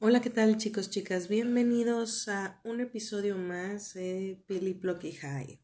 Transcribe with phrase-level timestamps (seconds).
[0.00, 1.26] Hola, ¿qué tal chicos, chicas?
[1.26, 5.60] Bienvenidos a un episodio más de Billy Blocky High.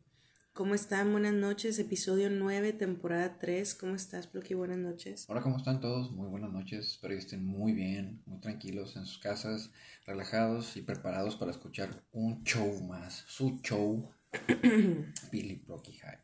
[0.53, 1.13] ¿Cómo están?
[1.13, 3.77] Buenas noches, episodio 9, temporada 3.
[3.77, 4.55] ¿Cómo estás, Blocky?
[4.55, 5.25] Buenas noches.
[5.29, 6.11] Hola, ¿cómo están todos?
[6.11, 6.89] Muy buenas noches.
[6.89, 9.71] Espero que estén muy bien, muy tranquilos en sus casas,
[10.05, 14.13] relajados y preparados para escuchar un show más, su show,
[15.31, 16.19] Billy Blocky High.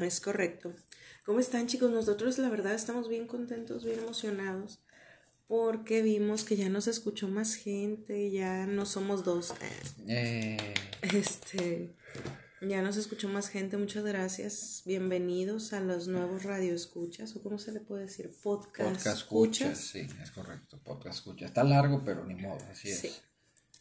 [0.00, 0.74] Es correcto.
[1.26, 1.90] ¿Cómo están chicos?
[1.90, 4.83] Nosotros la verdad estamos bien contentos, bien emocionados
[5.46, 9.52] porque vimos que ya nos escuchó más gente, ya no somos dos.
[10.08, 10.56] Eh,
[11.02, 11.94] Este,
[12.62, 14.82] ya nos escuchó más gente, muchas gracias.
[14.86, 20.06] Bienvenidos a los nuevos radioescuchas, o cómo se le puede decir, podcast, podcast escuchas, sí,
[20.22, 21.48] es correcto, podcast escuchas.
[21.48, 22.98] Está largo, pero ni modo, así es.
[23.00, 23.12] Sí.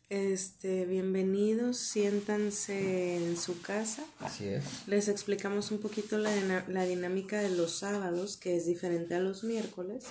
[0.09, 4.03] Este, bienvenidos, siéntanse en su casa.
[4.19, 4.63] Así es.
[4.85, 9.43] Les explicamos un poquito la, la dinámica de los sábados, que es diferente a los
[9.43, 10.03] miércoles.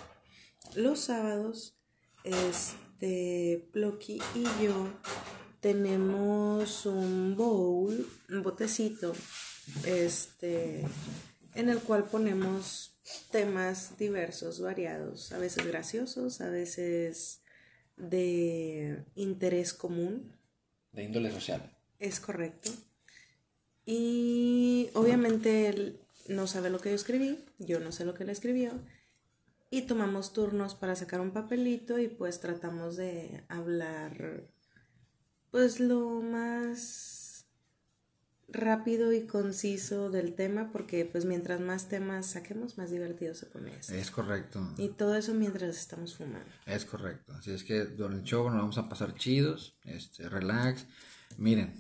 [0.75, 1.77] Los sábados,
[2.25, 4.89] este, Plocky y yo
[5.61, 9.13] tenemos un bowl, un botecito,
[9.85, 10.85] este,
[11.55, 12.95] en el cual ponemos
[13.31, 17.43] temas diversos, variados, a veces graciosos, a veces
[17.97, 20.33] de interés común.
[20.93, 21.77] De índole social.
[21.99, 22.71] Es correcto.
[23.85, 28.31] Y obviamente él no sabe lo que yo escribí, yo no sé lo que él
[28.31, 28.73] escribió.
[29.73, 34.45] Y tomamos turnos para sacar un papelito y pues tratamos de hablar
[35.51, 37.47] pues lo más
[38.49, 43.75] rápido y conciso del tema porque pues mientras más temas saquemos más divertido se pone
[43.75, 43.95] esto.
[43.95, 44.75] Es correcto.
[44.77, 46.53] Y todo eso mientras estamos fumando.
[46.67, 47.33] Es correcto.
[47.33, 50.85] Así es que durante el show nos vamos a pasar chidos, este, relax.
[51.39, 51.73] Miren,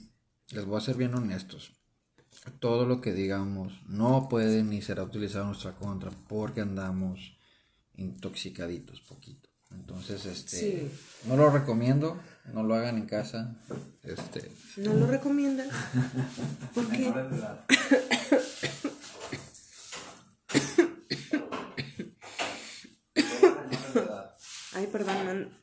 [0.48, 1.75] les voy a ser bien honestos.
[2.59, 7.37] Todo lo que digamos no puede ni será utilizado en nuestra contra porque andamos
[7.97, 9.48] intoxicaditos poquito.
[9.71, 10.91] Entonces, este, Sí.
[11.27, 12.21] no lo recomiendo,
[12.53, 13.57] no lo hagan en casa.
[14.03, 15.69] Este, ¿No lo recomiendas?
[16.75, 17.11] Porque
[24.73, 25.59] Ay, perdón, me, an-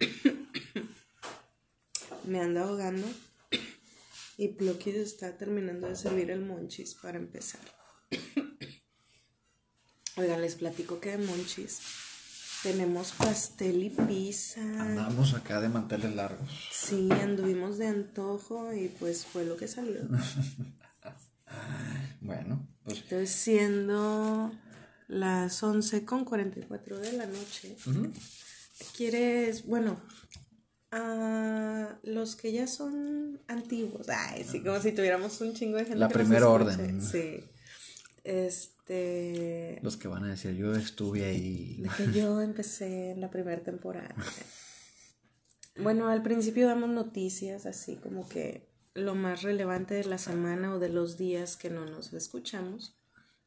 [2.25, 3.07] me anda ahogando.
[4.37, 7.59] Y Plocky está terminando de servir el monchis para empezar.
[10.15, 11.79] Oigan, les platico que de monchis
[12.63, 14.61] tenemos pastel y pizza.
[14.61, 16.49] andamos acá de manteles largos.
[16.71, 20.01] Sí, anduvimos de antojo y pues fue lo que salió.
[22.21, 24.51] Bueno, pues Entonces, siendo
[25.07, 27.75] las 11 con 44 de la noche,
[28.95, 29.99] ¿quieres, bueno,
[30.91, 35.99] a los que ya son antiguos, ay, sí, como si tuviéramos un chingo de gente.
[35.99, 37.01] La primera orden.
[37.01, 37.43] Sí.
[38.23, 38.78] Este.
[39.81, 41.83] Los que van a decir, yo estuve ahí.
[41.97, 44.15] Que yo empecé en la primera temporada.
[45.77, 50.79] Bueno, al principio damos noticias así como que lo más relevante de la semana o
[50.79, 52.95] de los días que no nos escuchamos.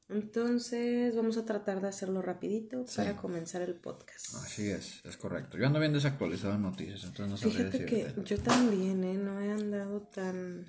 [0.08, 4.34] Entonces vamos a tratar de hacerlo rapidito para comenzar el podcast.
[4.36, 5.56] Así es, es correcto.
[5.56, 8.22] Yo ando bien desactualizado en noticias, entonces no Fíjate que decirte.
[8.24, 9.14] yo también, ¿eh?
[9.14, 10.66] No he andado tan...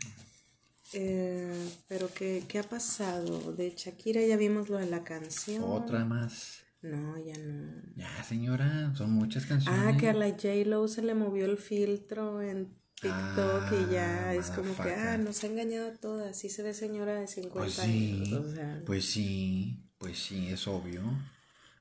[0.94, 3.54] eh, pero ¿qué, ¿qué ha pasado?
[3.54, 5.64] De Shakira ya vimos lo de la canción.
[5.64, 6.60] Otra más.
[6.82, 7.82] No, ya no.
[7.96, 9.82] Ya, señora, son muchas canciones.
[9.82, 14.36] Ah, que a la J-Lo se le movió el filtro en TikTok y ya Ah,
[14.36, 16.38] es como que, ah, nos ha engañado todas.
[16.38, 18.34] Sí se ve señora de 50 Pues sí, años.
[18.34, 21.02] O sea, pues sí, pues sí, es obvio.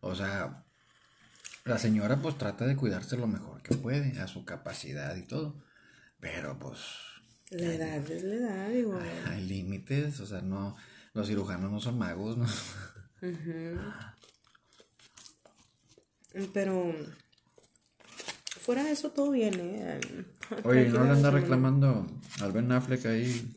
[0.01, 0.65] O sea,
[1.65, 5.63] la señora pues trata de cuidarse lo mejor que puede, a su capacidad y todo.
[6.21, 6.79] Pero pues
[7.53, 8.99] la edad es la edad, digo.
[9.31, 10.77] hay límites, o sea, no,
[11.15, 12.47] los cirujanos no son magos, ¿no?
[16.55, 16.95] Pero
[18.61, 20.01] fuera de eso todo bien, ¿eh?
[20.65, 22.07] Oye, ¿no le anda reclamando
[22.41, 23.53] al Ben Affleck ahí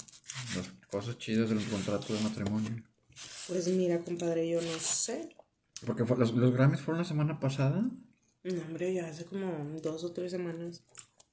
[0.56, 2.83] las cosas chidas del contrato de matrimonio?
[3.47, 5.35] Pues mira, compadre, yo no sé.
[5.85, 7.81] Porque fue- los, los Grammys fueron la semana pasada
[8.44, 10.83] No, hombre, ya hace como dos o tres semanas.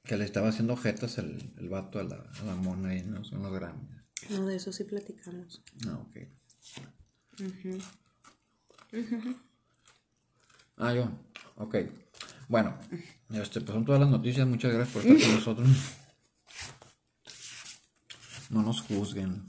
[0.04, 3.14] Que le estaba haciendo jetas el, el vato a la, a la mona ahí en
[3.14, 4.02] los, en los Grammys.
[4.30, 5.62] No, de eso sí platicamos.
[5.86, 6.16] Ah, ok.
[10.76, 11.10] Ah, yo.
[11.56, 11.76] Ok.
[12.48, 12.76] Bueno,
[13.30, 14.46] este, pues son todas las noticias.
[14.46, 15.68] Muchas gracias por estar con nosotros.
[18.50, 19.42] No nos juzguen.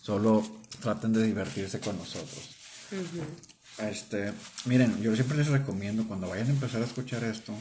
[0.00, 0.44] Solo
[0.80, 2.56] traten de divertirse con nosotros.
[3.78, 4.32] Este,
[4.66, 7.54] miren, yo siempre les recomiendo cuando vayan a empezar a escuchar esto,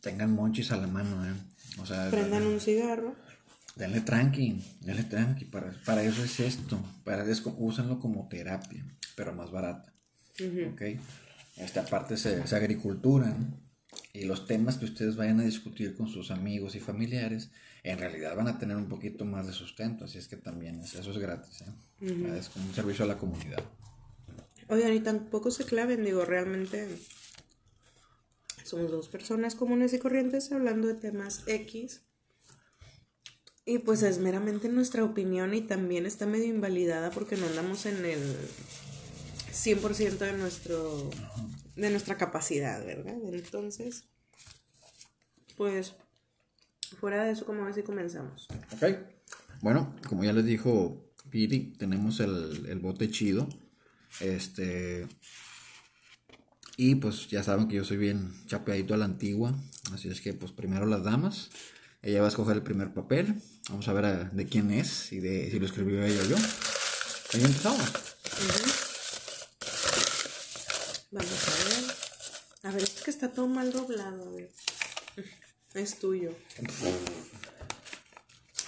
[0.00, 1.34] tengan monchis a la mano, ¿eh?
[1.80, 3.14] O sea, Prendan un cigarro.
[3.76, 8.84] Denle tranqui, denle tranqui, para, para eso es esto, para eso, úsenlo como terapia,
[9.14, 9.92] pero más barata,
[10.72, 10.82] ¿ok?
[11.56, 13.68] Esta parte es, es agricultura, ¿no?
[14.12, 17.50] y los temas que ustedes vayan a discutir con sus amigos y familiares,
[17.82, 20.94] en realidad van a tener un poquito más de sustento, así es que también es,
[20.94, 22.36] eso es gratis, ¿eh?
[22.38, 23.62] es como un servicio a la comunidad.
[24.68, 26.88] Oigan, y tampoco se claven, digo, realmente
[28.68, 32.02] somos dos personas comunes y corrientes hablando de temas X.
[33.64, 38.04] Y pues es meramente nuestra opinión y también está medio invalidada porque no andamos en
[38.04, 38.36] el
[39.52, 41.10] 100% de, nuestro,
[41.76, 43.16] de nuestra capacidad, ¿verdad?
[43.32, 44.04] Entonces,
[45.56, 45.94] pues,
[46.98, 48.46] fuera de eso, como así comenzamos?
[48.72, 48.84] Ok.
[49.60, 53.48] Bueno, como ya les dijo Piri, tenemos el, el bote chido.
[54.20, 55.06] Este.
[56.80, 59.52] Y pues ya saben que yo soy bien chapeadito a la antigua.
[59.92, 61.50] Así es que, pues primero las damas.
[62.02, 63.42] Ella va a escoger el primer papel.
[63.68, 66.36] Vamos a ver de quién es y de si lo escribió ella o yo.
[67.34, 67.92] Ahí empezamos.
[71.10, 71.96] Vamos a ver.
[72.62, 74.28] A ver, es que está todo mal doblado.
[74.28, 74.50] A ver.
[75.74, 76.32] Es tuyo.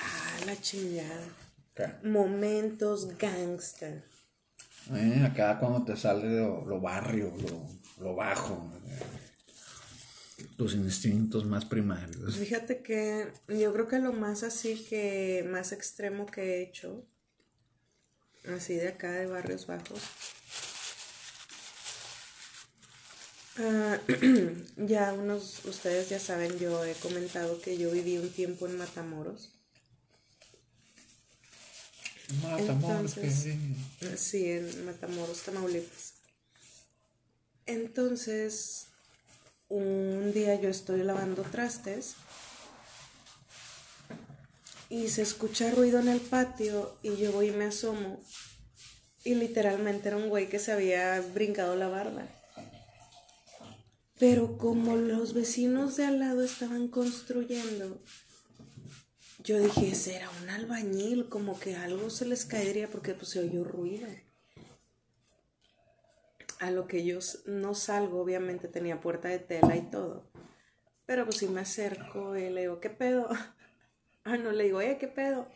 [0.01, 1.29] Ah, la chingada.
[2.03, 4.05] Momentos gangster.
[4.93, 8.71] Eh, acá cuando te sale lo, lo barrio, lo, lo, bajo.
[10.57, 12.37] Tus instintos más primarios.
[12.37, 17.05] Fíjate que yo creo que lo más así que, más extremo que he hecho,
[18.57, 20.01] así de acá de barrios bajos,
[23.63, 23.99] Ah,
[24.77, 29.51] ya unos, ustedes ya saben, yo he comentado que yo viví un tiempo en Matamoros.
[32.43, 33.17] Matamoros,
[34.17, 36.15] sí, en Matamoros, Tamaulipas.
[37.71, 38.89] Entonces,
[39.69, 42.17] un día yo estoy lavando trastes
[44.89, 48.21] y se escucha ruido en el patio y yo voy y me asomo
[49.23, 52.27] y literalmente era un güey que se había brincado la barda.
[54.19, 58.03] Pero como los vecinos de al lado estaban construyendo,
[59.45, 63.63] yo dije, será un albañil, como que algo se les caería porque pues se oyó
[63.63, 64.09] ruido.
[66.61, 70.31] A lo que yo no salgo, obviamente tenía puerta de tela y todo.
[71.07, 73.29] Pero pues si me acerco y le digo, ¿qué pedo?
[74.23, 75.49] Ah, no, le digo, eh, ¿qué pedo?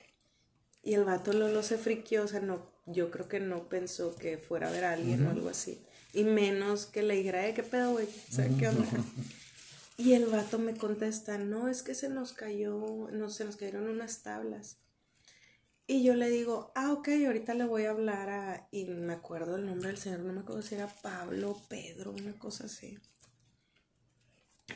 [0.83, 4.17] Y el vato lo, lo se friquió, o sea, no, yo creo que no pensó
[4.17, 5.85] que fuera a ver a alguien o algo así.
[6.15, 8.07] Y menos que le dijera, ¿qué pedo, güey?
[8.07, 8.87] O ¿qué onda?
[9.97, 13.89] Y el vato me contesta, no, es que se nos cayó, no, se nos cayeron
[13.89, 14.79] unas tablas.
[15.87, 19.57] Y yo le digo, ah, ok, ahorita le voy a hablar a, y me acuerdo
[19.57, 22.99] el nombre del señor, no me acuerdo si era Pablo, Pedro, una cosa así.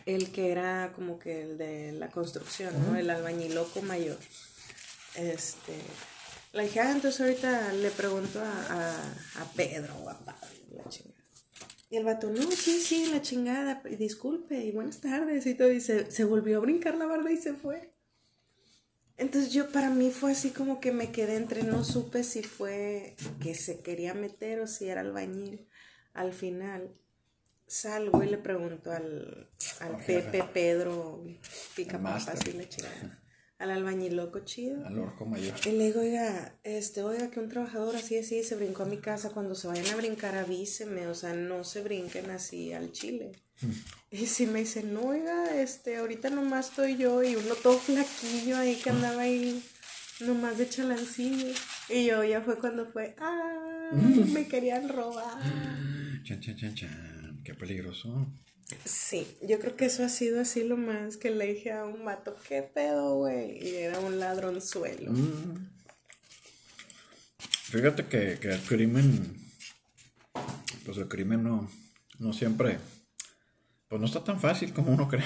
[0.05, 2.99] El que era como que el de la construcción, ¿no?
[2.99, 4.19] El albañiloco mayor.
[5.14, 5.75] Este,
[6.52, 8.93] la dije, ah, entonces ahorita le pregunto a,
[9.37, 11.19] a, Pedro o a Pablo, la chingada.
[11.90, 15.72] Y el vato, no, sí, sí, la chingada, disculpe y buenas tardes y todo.
[15.72, 17.94] Y se, volvió a brincar la barda y se fue.
[19.19, 23.17] Entonces yo para mí fue así como que me quedé entre, no supe si fue
[23.41, 25.69] que se quería meter o si era albañil.
[26.15, 26.94] Al final
[27.67, 29.50] salgo y le pregunto al,
[29.81, 31.23] al Pepe Pedro
[31.76, 33.23] Pica Papas y la chingada
[33.58, 34.87] al albañiloco chido.
[34.87, 35.55] Al orco mayor.
[35.66, 38.99] Y le digo, oiga, este, oiga, que un trabajador así, así, se brincó a mi
[38.99, 39.31] casa.
[39.31, 41.08] Cuando se vayan a brincar, avíseme.
[41.08, 43.32] O sea, no se brinquen así al chile.
[43.60, 43.70] Mm.
[44.12, 48.56] Y si me dice, no, oiga, este, ahorita nomás estoy yo y uno todo flaquillo
[48.56, 49.62] ahí que andaba ahí
[50.20, 51.53] nomás de chalancillo.
[51.88, 53.91] Y yo ya fue cuando fue, ah,
[54.32, 55.43] me querían robar.
[56.22, 58.27] Chan, chan, chan, chan, qué peligroso.
[58.84, 62.05] Sí, yo creo que eso ha sido así lo más que le dije a un
[62.05, 63.67] mato, ¿qué pedo, güey?
[63.67, 65.10] Y era un ladronzuelo.
[65.10, 65.70] Mm.
[67.70, 69.37] Fíjate que, el crimen,
[70.84, 71.70] pues el crimen no,
[72.19, 72.79] no siempre,
[73.89, 75.25] pues no está tan fácil como uno cree.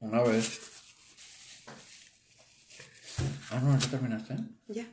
[0.00, 0.60] Una vez.
[3.50, 4.36] Ah, no, ¿ya terminaste?
[4.68, 4.86] Ya.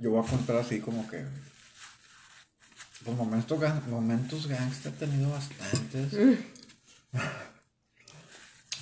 [0.00, 1.24] Yo voy a contar así como que
[3.04, 6.12] pues momentos, momentos gangsta he tenido bastantes.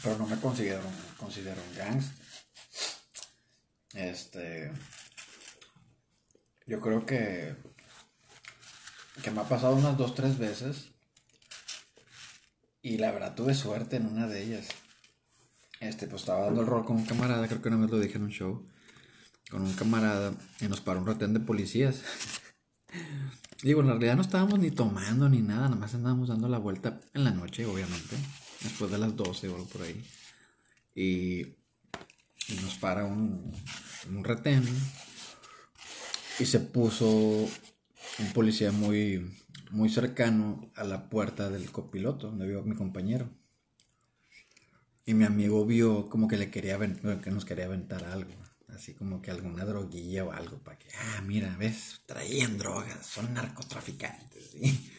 [0.02, 0.82] Pero no me considero,
[1.16, 2.14] considero un gangsta.
[3.94, 4.70] Este.
[6.66, 7.56] Yo creo que.
[9.22, 10.90] Que me ha pasado unas dos, tres veces.
[12.82, 14.68] Y la verdad tuve suerte en una de ellas.
[15.80, 18.16] Este, pues estaba dando el rol con un camarada, creo que una vez lo dije
[18.16, 18.66] en un show.
[19.50, 22.02] Con un camarada y nos paró un retén de policías.
[23.66, 27.00] Digo, en realidad no estábamos ni tomando ni nada, nada más andábamos dando la vuelta
[27.14, 28.14] en la noche, obviamente,
[28.62, 30.04] después de las 12 o algo por ahí.
[30.94, 31.56] Y,
[32.62, 33.52] nos para un,
[34.08, 34.62] un retén
[36.38, 39.34] y se puso un policía muy,
[39.72, 43.28] muy cercano a la puerta del copiloto, donde vio mi compañero.
[45.04, 48.45] Y mi amigo vio como que le quería que nos quería aventar algo.
[48.68, 53.34] Así como que alguna droguilla o algo para que, ah, mira, ves, traían drogas, son
[53.34, 54.52] narcotraficantes.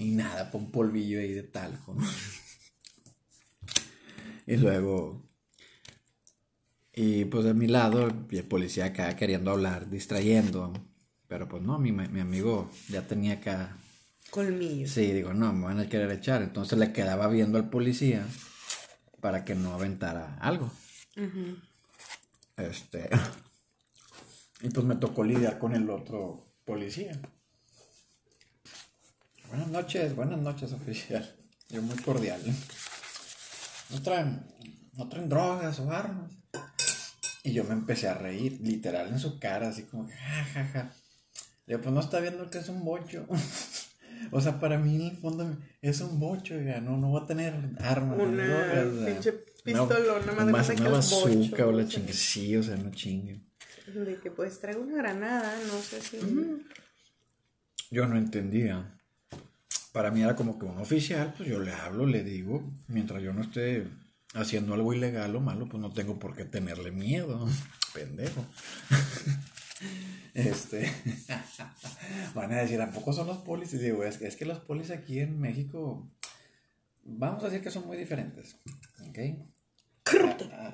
[0.00, 1.96] Y nada, pon polvillo ahí de talco.
[4.46, 5.28] y luego,
[7.00, 10.72] y pues de mi lado, el policía acá queriendo hablar, distrayendo.
[11.28, 13.76] Pero pues no, mi, mi amigo ya tenía acá...
[14.30, 14.88] Colmillo.
[14.88, 16.42] Sí, digo, no, me van a querer echar.
[16.42, 18.26] Entonces le quedaba viendo al policía
[19.20, 20.72] para que no aventara algo.
[22.58, 23.08] Este.
[24.60, 27.16] Y pues me tocó lidiar con el otro policía.
[29.48, 31.32] Buenas noches, buenas noches, oficial.
[31.68, 32.42] Yo muy cordial.
[33.90, 34.44] No traen,
[34.94, 36.32] no traen drogas o armas.
[37.44, 40.64] Y yo me empecé a reír, literal, en su cara, así como jajaja.
[40.64, 40.92] Ja,
[41.68, 41.78] ja.
[41.78, 43.28] pues no está viendo que es un bocho.
[44.32, 47.26] o sea, para mí en el fondo es un bocho, ya, no, no voy a
[47.26, 48.18] tener armas.
[48.18, 49.24] Una drogas,
[49.72, 53.40] pinche pistolona, más, más que bazooka o la chingue, sí, o sea, no chingue.
[53.86, 56.18] De que pues traigo una granada, no sé si...
[57.90, 58.98] Yo no entendía
[59.98, 63.32] para mí era como que un oficial, pues yo le hablo, le digo, mientras yo
[63.32, 63.84] no esté
[64.34, 67.48] haciendo algo ilegal o malo, pues no tengo por qué tenerle miedo,
[67.94, 68.44] pendejo.
[70.34, 70.88] este,
[72.34, 73.74] van a decir, ¿a poco son los polis?
[73.74, 76.08] Y digo, es, es que los polis aquí en México,
[77.04, 78.56] vamos a decir que son muy diferentes,
[79.08, 79.18] ¿ok?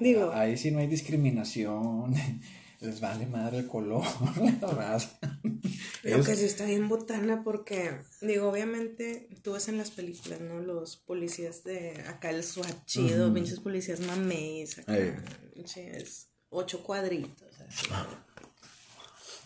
[0.00, 0.32] Digo.
[0.32, 2.14] Ahí sí no hay discriminación,
[2.80, 4.04] les vale madre el color,
[4.60, 5.18] la raza.
[6.02, 10.60] Lo que sí está bien botana porque, digo, obviamente tú ves en las películas, ¿no?
[10.60, 14.96] Los policías de acá, el SWAT chido, pinches policías mameis, acá,
[15.54, 17.86] es ocho cuadritos, así.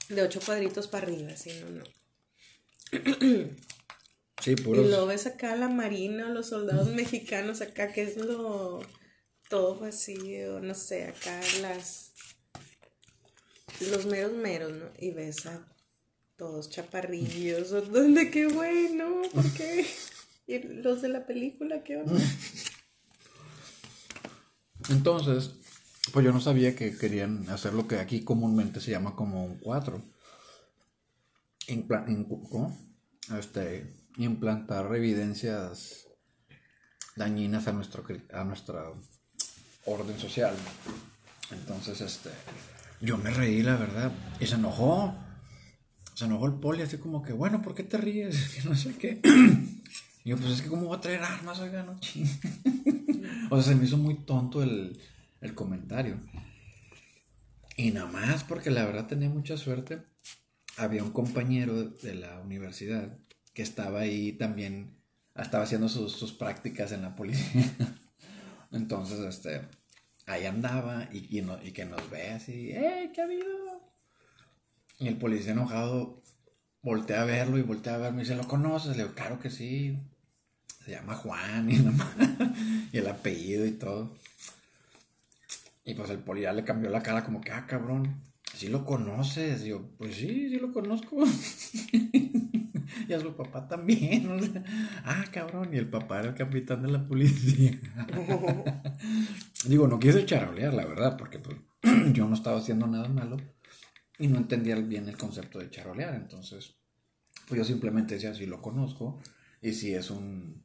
[0.08, 1.84] De ocho cuadritos para arriba, así, no, no.
[4.40, 4.84] Sí, puros.
[4.84, 8.80] Y luego ves acá la marina, los soldados mexicanos acá, que es lo
[9.48, 12.12] todo vacío, no sé, acá las
[13.90, 14.86] los meros meros, ¿no?
[14.98, 15.64] Y ves a
[16.36, 19.22] todos chaparrillos, ¿dónde qué bueno?
[19.32, 19.86] ¿Por qué?
[20.46, 22.14] ¿Y los de la película qué onda?
[24.88, 25.50] Entonces,
[26.12, 29.58] pues yo no sabía que querían hacer lo que aquí comúnmente se llama como un
[29.58, 30.02] 4.
[32.48, 32.78] ¿Cómo?
[33.38, 36.08] Este, implantar evidencias
[37.16, 38.94] dañinas a nuestro a nuestra
[39.88, 40.54] orden social.
[41.50, 42.30] Entonces, este,
[43.00, 45.14] yo me reí, la verdad, y se enojó.
[46.14, 48.48] Se enojó el poli, así como que, bueno, ¿por qué te ríes?
[48.54, 49.20] Que no sé qué.
[50.24, 51.58] Y yo, pues es que, ¿cómo voy a traer armas?
[51.60, 51.98] Oiga, no
[53.50, 55.00] O sea, se me hizo muy tonto el,
[55.40, 56.18] el comentario.
[57.76, 60.02] Y nada más, porque la verdad tenía mucha suerte.
[60.76, 63.16] Había un compañero de la universidad
[63.54, 64.98] que estaba ahí también,
[65.34, 67.64] estaba haciendo sus, sus prácticas en la policía.
[68.72, 69.62] Entonces, este,
[70.28, 71.42] ahí andaba y,
[71.72, 73.82] que nos ve así, ¡eh, qué ha habido!
[74.98, 76.20] Y el policía enojado
[76.82, 78.96] voltea a verlo y voltea a verme y dice, ¿lo conoces?
[78.96, 79.98] Le digo, claro que sí.
[80.84, 81.76] Se llama Juan y,
[82.92, 84.16] y el apellido y todo.
[85.84, 88.22] Y pues el policía le cambió la cara como que, ah, cabrón,
[88.54, 89.64] ¿sí lo conoces?
[89.64, 91.24] Y yo, pues sí, sí lo conozco.
[93.08, 94.64] y a su papá también.
[95.04, 95.72] ah, cabrón.
[95.72, 97.78] Y el papá era el capitán de la policía.
[99.64, 101.56] Digo, no quise charolear, la verdad, porque pues,
[102.12, 103.38] yo no estaba haciendo nada malo
[104.18, 106.14] y no entendía bien el concepto de charolear.
[106.14, 106.74] Entonces,
[107.46, 109.20] pues yo simplemente decía, si lo conozco
[109.62, 110.62] y si es un...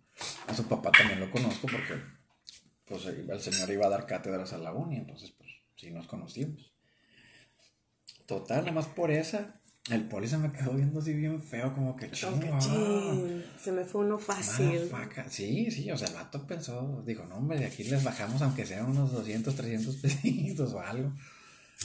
[0.47, 1.95] A su papá también lo conozco porque
[2.85, 6.71] pues el señor iba a dar cátedras a la uni, entonces pues sí nos conocimos.
[8.27, 11.95] Total, nada más por esa, el poli se me quedó viendo así bien feo, como
[11.95, 12.59] que chingo.
[13.59, 14.89] Se me fue uno fácil.
[15.29, 18.65] Sí, sí, o sea, el vato pensó, dijo, no, hombre, de aquí les bajamos aunque
[18.65, 21.13] sean unos 200, 300 pesitos o algo.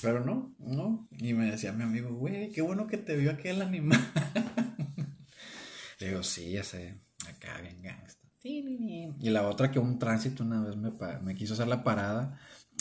[0.00, 1.08] Pero no, no.
[1.18, 3.98] Y me decía mi amigo, güey, qué bueno que te vio aquel animal.
[5.98, 8.28] Le digo, sí, ya sé, acá bien gangsta.
[8.44, 12.38] Y la otra que un tránsito una vez me, me quiso hacer la parada,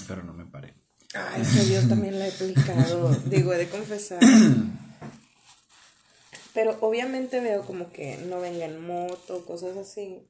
[0.07, 0.75] pero no me paré.
[1.15, 3.15] Ay, eso Dios también la he aplicado.
[3.25, 4.19] Digo, he de confesar.
[6.57, 10.27] Pero obviamente veo como que no venga en moto, cosas así.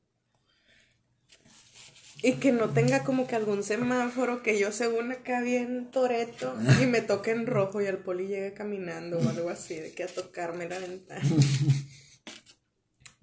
[2.22, 6.86] Y que no tenga como que algún semáforo que yo según acá bien toreto y
[6.86, 10.08] me toque en rojo y el poli llegue caminando o algo así, de que a
[10.08, 11.24] tocarme la ventana.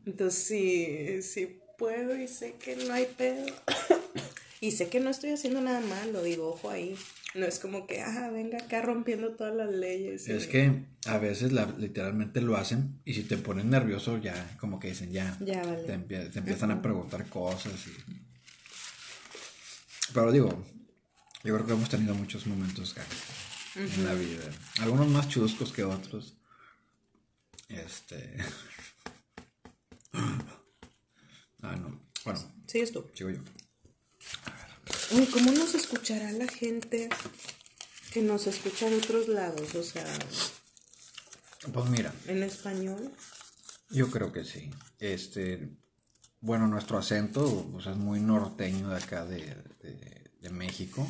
[0.06, 3.44] Entonces sí, sí puedo y sé que no hay pedo.
[4.62, 6.96] Y sé que no estoy haciendo nada malo, digo, ojo ahí.
[7.34, 10.28] No es como que, ah, venga acá rompiendo todas las leyes.
[10.28, 14.78] Es que a veces la, literalmente lo hacen y si te pones nervioso ya, como
[14.78, 15.82] que dicen, ya, Ya, vale.
[15.82, 17.72] te, empie- te empiezan a preguntar cosas.
[17.88, 17.90] Y...
[20.12, 20.64] Pero digo,
[21.42, 23.34] yo creo que hemos tenido muchos momentos gangster
[23.96, 24.44] en la vida.
[24.80, 26.36] Algunos más chuscos que otros.
[27.68, 28.36] Este...
[31.62, 32.00] ah, no.
[32.24, 33.10] Bueno, Sigues tú.
[33.14, 33.40] sigo yo.
[35.12, 37.08] Uy, ¿cómo nos escuchará la gente
[38.12, 39.74] que nos escucha de otros lados?
[39.74, 40.04] O sea,
[41.72, 43.10] Pues mira, en español.
[43.90, 44.70] Yo creo que sí.
[44.98, 45.68] Este,
[46.40, 49.38] bueno, nuestro acento pues, es muy norteño de acá de,
[49.82, 51.06] de- de México.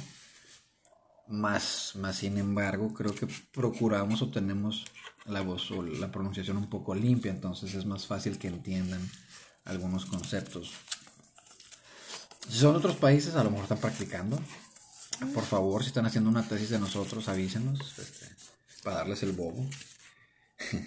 [1.27, 4.85] Más, más sin embargo, creo que procuramos o tenemos
[5.25, 9.01] la voz o la pronunciación un poco limpia, entonces es más fácil que entiendan
[9.65, 10.73] algunos conceptos.
[12.49, 14.41] Si son otros países, a lo mejor están practicando.
[15.33, 18.27] Por favor, si están haciendo una tesis de nosotros, avísenos este,
[18.83, 19.67] para darles el bobo.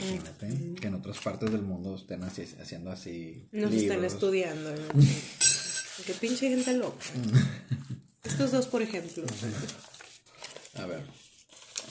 [0.00, 0.06] Este,
[0.46, 3.46] Imagínate que en otras partes del mundo estén así- haciendo así.
[3.52, 4.70] Nos están estudiando.
[4.70, 4.78] ¿no?
[6.06, 7.04] Qué pinche gente loca.
[8.22, 9.24] Estos dos, por ejemplo.
[10.76, 11.06] A ver.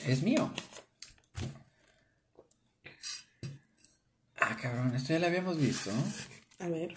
[0.08, 0.52] Es mío.
[4.40, 5.92] Ah, cabrón, esto ya lo habíamos visto.
[6.60, 6.96] A ver.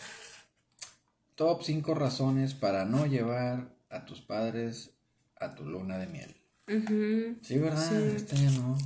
[1.36, 4.90] Top 5 razones para no llevar a tus padres
[5.38, 6.34] a tu luna de miel.
[7.42, 7.92] Sí, ¿verdad?
[8.08, 8.76] Este ya no.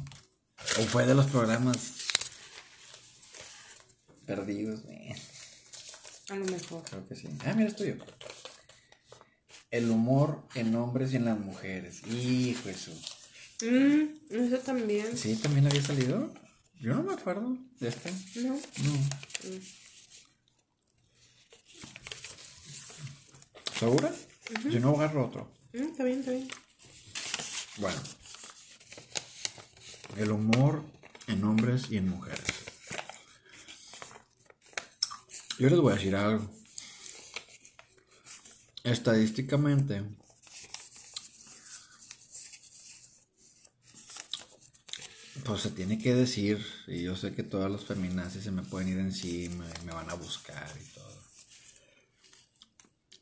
[0.78, 1.94] O fue de los programas
[4.26, 4.80] perdidos.
[4.88, 5.14] Eh,
[6.30, 6.82] A lo mejor.
[6.82, 7.28] Creo que sí.
[7.46, 7.96] Ah, mira, es tuyo.
[9.70, 12.04] El humor en hombres y en las mujeres.
[12.06, 12.90] Hijo su.
[13.64, 15.16] Mm, eso también.
[15.16, 16.34] Sí, también había salido.
[16.80, 18.10] Yo no me acuerdo de este.
[18.36, 18.54] No.
[18.54, 18.60] No.
[23.80, 24.14] ¿Segura?
[24.70, 25.50] Yo no agarro otro.
[25.72, 26.48] Mm, está bien, está bien.
[27.78, 27.98] Bueno.
[30.18, 30.84] El humor
[31.28, 32.44] en hombres y en mujeres.
[35.58, 36.50] Yo les voy a decir algo.
[38.84, 40.04] Estadísticamente,
[45.42, 48.88] pues se tiene que decir, y yo sé que todas las feminazis se me pueden
[48.88, 51.19] ir encima y me van a buscar y todo.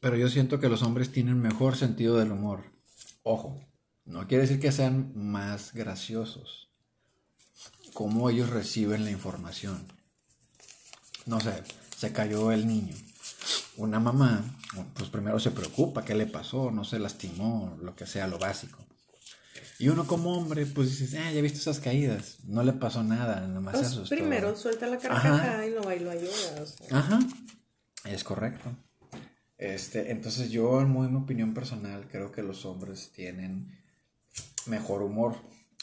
[0.00, 2.64] Pero yo siento que los hombres tienen mejor sentido del humor.
[3.22, 3.60] Ojo,
[4.04, 6.70] no quiere decir que sean más graciosos.
[7.94, 9.92] Cómo ellos reciben la información.
[11.26, 11.62] No sé,
[11.96, 12.94] se cayó el niño.
[13.76, 14.44] Una mamá,
[14.94, 16.70] pues primero se preocupa, ¿qué le pasó?
[16.70, 18.84] No se lastimó, lo que sea, lo básico.
[19.80, 23.46] Y uno como hombre, pues dices, ah, ya viste esas caídas, no le pasó nada,
[23.46, 24.16] nomás se Pues asustó.
[24.16, 26.62] primero suelta la carcajada y no bailo ayuda.
[26.62, 26.98] O sea.
[26.98, 27.20] Ajá,
[28.04, 28.70] es correcto.
[29.58, 33.76] Este, entonces yo, en muy mi opinión personal, creo que los hombres tienen
[34.66, 35.36] mejor humor.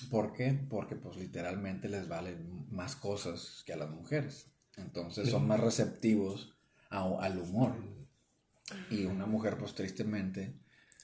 [0.10, 0.54] ¿Por qué?
[0.70, 4.48] Porque pues literalmente les valen más cosas que a las mujeres.
[4.78, 6.58] Entonces son más receptivos
[6.90, 7.76] a- al humor.
[8.90, 10.60] Y una mujer pues tristemente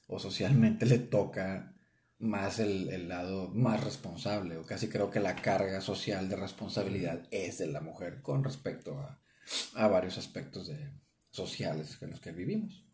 [0.07, 1.75] o socialmente le toca
[2.19, 4.57] más el, el lado más responsable.
[4.57, 8.99] O casi creo que la carga social de responsabilidad es de la mujer con respecto
[8.99, 9.19] a,
[9.75, 10.91] a varios aspectos de,
[11.31, 12.85] sociales en los que vivimos.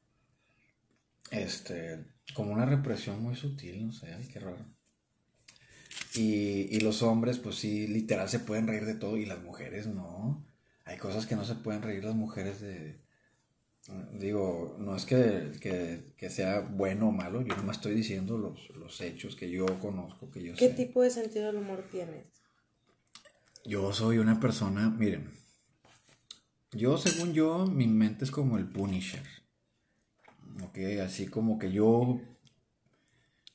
[1.32, 4.66] Este, como una represión muy sutil, no sé, ay, qué raro.
[6.16, 9.88] Y, y los hombres, pues sí, literal se pueden reír de todo y las mujeres
[9.88, 10.46] no.
[10.86, 13.00] Hay cosas que no se pueden reír las mujeres de...
[14.20, 18.70] Digo, no es que, que- que sea bueno o malo, yo nomás estoy diciendo los,
[18.76, 20.74] los hechos que yo conozco, que yo ¿Qué sé.
[20.80, 22.26] tipo de sentido del humor tienes?
[23.64, 25.32] Yo soy una persona, miren,
[26.72, 29.26] yo según yo, mi mente es como el Punisher.
[30.64, 32.20] Ok, así como que yo,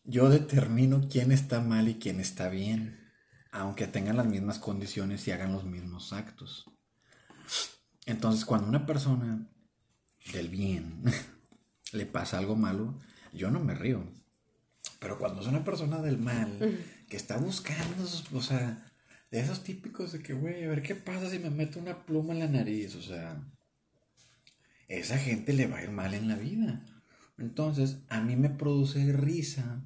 [0.04, 3.00] yo determino quién está mal y quién está bien,
[3.50, 6.70] aunque tengan las mismas condiciones y hagan los mismos actos.
[8.06, 9.48] Entonces, cuando una persona
[10.32, 11.02] del bien
[11.92, 12.98] le pasa algo malo,
[13.32, 14.04] yo no me río.
[14.98, 16.58] Pero cuando es una persona del mal
[17.08, 18.91] que está buscando, o sea,
[19.32, 22.34] de esos típicos de que, güey, a ver qué pasa si me meto una pluma
[22.34, 23.42] en la nariz, o sea,
[24.88, 26.84] esa gente le va a ir mal en la vida.
[27.38, 29.82] Entonces, a mí me produce risa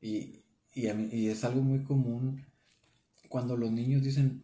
[0.00, 0.42] y,
[0.74, 2.44] y, a mí- y es algo muy común
[3.28, 4.42] cuando los niños dicen,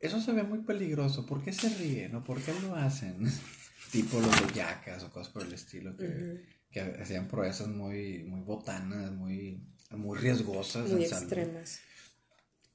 [0.00, 3.24] eso se ve muy peligroso, ¿por qué se ríen o por qué lo hacen?
[3.90, 6.06] tipo los de yacas o cosas por el estilo que,
[6.70, 10.88] que hacían proezas muy, muy botanas, muy, muy riesgosas.
[10.94, 11.28] Muy en salud.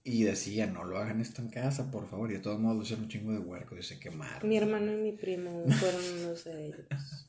[0.08, 2.32] Y decía, no lo hagan esto en casa, por favor.
[2.32, 4.48] Y de todos modos, lo hicieron un chingo de huercos y se quemaron.
[4.48, 7.28] Mi hermano y mi primo fueron unos de ellos.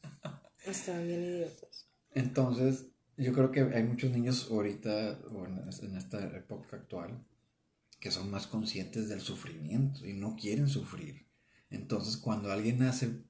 [0.64, 1.88] Estaban bien idiotas.
[2.14, 2.86] Entonces,
[3.16, 7.26] yo creo que hay muchos niños ahorita, o en esta época actual,
[7.98, 11.26] que son más conscientes del sufrimiento y no quieren sufrir.
[11.70, 13.24] Entonces, cuando alguien hace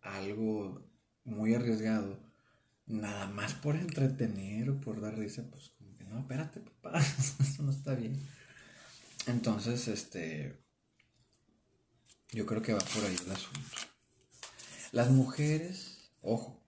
[0.00, 0.84] algo
[1.22, 2.18] muy arriesgado,
[2.86, 6.98] nada más por entretener o por dar risa, pues como que no, espérate, papá,
[7.40, 8.20] eso no está bien.
[9.26, 10.56] Entonces, este,
[12.32, 13.76] yo creo que va por ahí el asunto.
[14.92, 16.62] Las mujeres, ojo,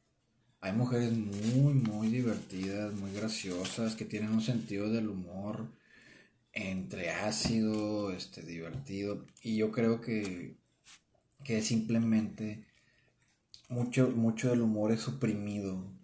[0.61, 5.69] hay mujeres muy, muy divertidas, muy graciosas, que tienen un sentido del humor
[6.53, 9.25] entre ácido, este, divertido.
[9.43, 10.57] Y yo creo que,
[11.45, 12.65] que simplemente
[13.69, 15.97] mucho, mucho del humor es suprimido.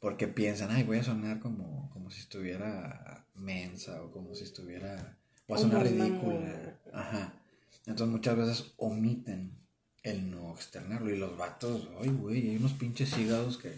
[0.00, 5.18] Porque piensan, ay, voy a sonar como, como si estuviera mensa o como si estuviera.
[5.48, 6.80] Voy a sonar ridícula.
[6.92, 7.42] Ajá.
[7.86, 9.58] Entonces muchas veces omiten
[10.02, 11.10] el no externarlo.
[11.10, 13.72] Y los vatos, ay, güey, hay unos pinches hígados que,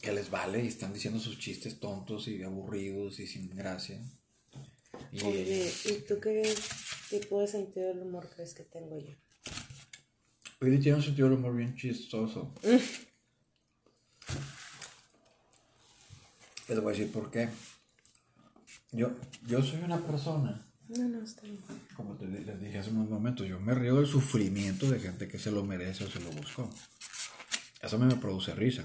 [0.00, 4.00] que les vale y están diciendo sus chistes tontos y aburridos y sin gracia.
[5.24, 6.54] Oye, ¿y tú qué
[7.10, 9.14] tipo de sentido del humor crees que tengo yo?
[10.58, 12.54] Pili tiene un sentido del humor bien chistoso.
[16.68, 17.48] Les voy a decir por qué.
[18.96, 19.10] Yo,
[19.46, 20.66] yo soy una persona.
[20.88, 21.58] No, no, está bien.
[21.96, 25.38] Como te, les dije hace unos momentos, yo me río del sufrimiento de gente que
[25.38, 26.70] se lo merece o se lo buscó.
[27.82, 28.84] Eso me, me produce risa.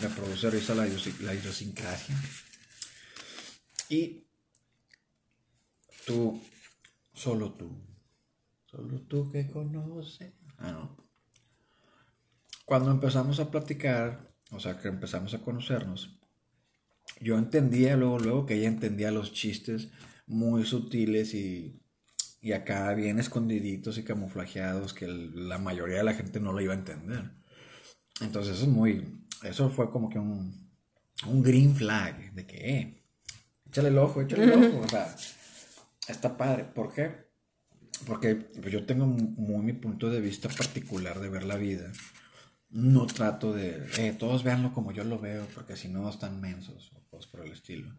[0.00, 2.16] Me produce risa la, la idiosincrasia.
[3.88, 4.22] Y
[6.06, 6.42] Tú,
[7.12, 7.70] solo tú,
[8.66, 10.32] solo tú que conoces.
[10.58, 10.96] Ah, no.
[12.64, 16.18] Cuando empezamos a platicar, o sea, que empezamos a conocernos,
[17.22, 19.90] yo entendía luego, luego que ella entendía los chistes
[20.26, 21.80] muy sutiles y,
[22.40, 26.74] y acá bien escondiditos y camuflajeados que la mayoría de la gente no lo iba
[26.74, 27.30] a entender.
[28.20, 30.70] Entonces eso es muy, eso fue como que un,
[31.26, 33.04] un green flag de que, eh,
[33.66, 35.14] échale el ojo, échale el ojo, o sea,
[36.08, 36.64] está padre.
[36.64, 37.30] ¿Por qué?
[38.06, 41.92] Porque yo tengo muy mi punto de vista particular de ver la vida.
[42.70, 46.92] No trato de, eh, todos veanlo como yo lo veo, porque si no están mensos
[47.26, 47.92] por el estilo.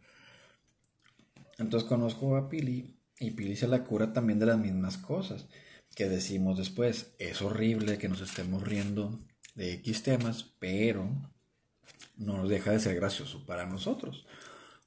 [1.58, 5.48] Entonces conozco a Pili y Pili se la cura también de las mismas cosas
[5.96, 7.14] que decimos después.
[7.20, 9.20] Es horrible que nos estemos riendo
[9.56, 11.08] de X temas, pero
[12.18, 14.26] no nos deja de ser gracioso para nosotros.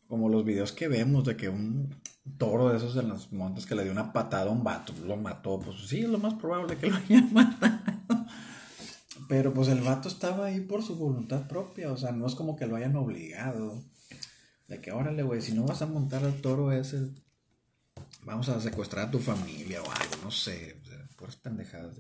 [0.09, 2.01] Como los videos que vemos de que un
[2.39, 5.17] toro de esos en los montes que le dio una patada a un vato, lo
[5.17, 8.27] mató, pues sí, es lo más probable que lo haya matado.
[9.29, 12.57] Pero pues el vato estaba ahí por su voluntad propia, o sea, no es como
[12.57, 13.83] que lo hayan obligado.
[14.69, 17.11] De que, órale, güey, si no vas a montar al toro ese,
[18.23, 20.77] vamos a secuestrar a tu familia o algo, no sé,
[21.17, 21.95] puras pendejadas.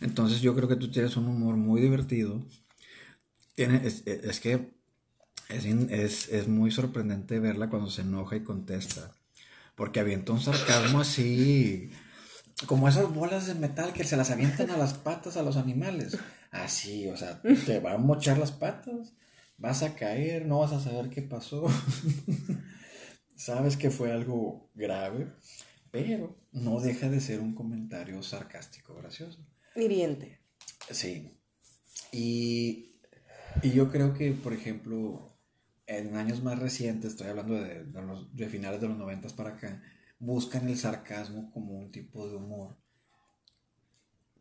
[0.00, 2.42] Entonces yo creo que tú tienes un humor muy divertido.
[3.54, 4.72] Tiene, es, es que
[5.48, 9.14] es, es, es, muy sorprendente verla cuando se enoja y contesta.
[9.74, 11.90] Porque avienta un sarcasmo así,
[12.66, 16.18] como esas bolas de metal que se las avientan a las patas a los animales.
[16.50, 19.12] Así, o sea, te van a mochar las patas,
[19.60, 21.66] vas a caer, no vas a saber qué pasó.
[23.36, 25.32] Sabes que fue algo grave,
[25.90, 29.46] pero no deja de ser un comentario sarcástico, gracioso.
[29.76, 30.40] Hiriente.
[30.90, 31.38] Sí.
[32.12, 32.96] Y,
[33.62, 35.38] y yo creo que, por ejemplo,
[35.86, 37.84] en años más recientes, estoy hablando de,
[38.32, 39.82] de, finales de los noventas para acá,
[40.18, 42.76] buscan el sarcasmo como un tipo de humor,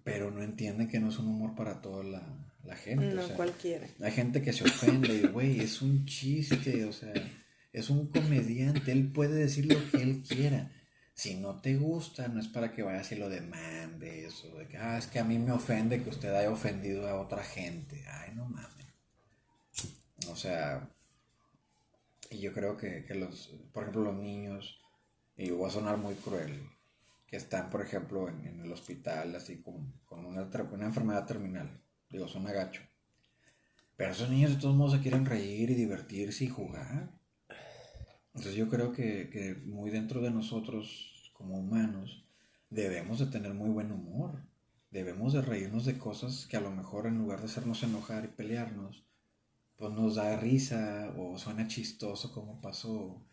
[0.04, 3.14] pero no entienden que no es un humor para toda la, la gente.
[3.14, 3.88] No cualquiera.
[4.02, 7.14] Hay gente que se ofende y, güey, es un chiste, o sea,
[7.74, 10.72] es un comediante, él puede decir lo que él quiera.
[11.14, 14.78] Si no te gusta, no es para que vayas y lo demandes, o de que,
[14.78, 18.06] ah, es que a mí me ofende que usted haya ofendido a otra gente.
[18.08, 18.88] Ay, no mames.
[20.30, 20.90] O sea,
[22.30, 24.80] y yo creo que, los, por ejemplo, los niños,
[25.36, 26.70] y voy a sonar muy cruel,
[27.26, 32.28] que están, por ejemplo, en, el hospital, así con, con una, una, enfermedad terminal, digo,
[32.28, 32.82] son agacho.
[33.96, 37.12] Pero esos niños de todos modos se quieren reír y divertirse y jugar.
[38.34, 42.24] Entonces yo creo que, que muy dentro de nosotros, como humanos,
[42.70, 44.44] debemos de tener muy buen humor.
[44.92, 48.30] Debemos de reírnos de cosas que a lo mejor en lugar de hacernos enojar y
[48.30, 49.04] pelearnos,
[49.76, 53.24] pues nos da risa o suena chistoso como pasó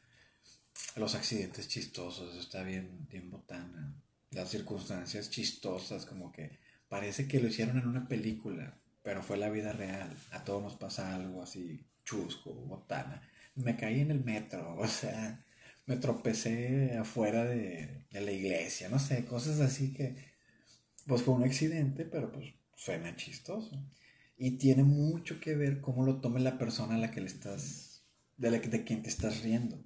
[0.97, 3.95] los accidentes chistosos, está bien, bien botana.
[4.31, 6.59] Las circunstancias chistosas, como que
[6.89, 10.17] parece que lo hicieron en una película, pero fue la vida real.
[10.33, 13.23] A todos nos pasa algo así chusco, botana.
[13.55, 15.45] Me caí en el metro, o sea,
[15.87, 20.17] me tropecé afuera de, de la iglesia, no sé, cosas así que,
[21.07, 23.83] pues fue un accidente, pero pues suena chistoso.
[24.39, 28.05] Y tiene mucho que ver cómo lo tome la persona a la que le estás,
[28.37, 29.83] de, la, de quien te estás riendo.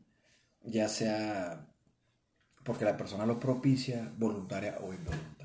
[0.63, 1.71] Ya sea
[2.65, 5.40] porque la persona lo propicia, voluntaria o involuntariamente.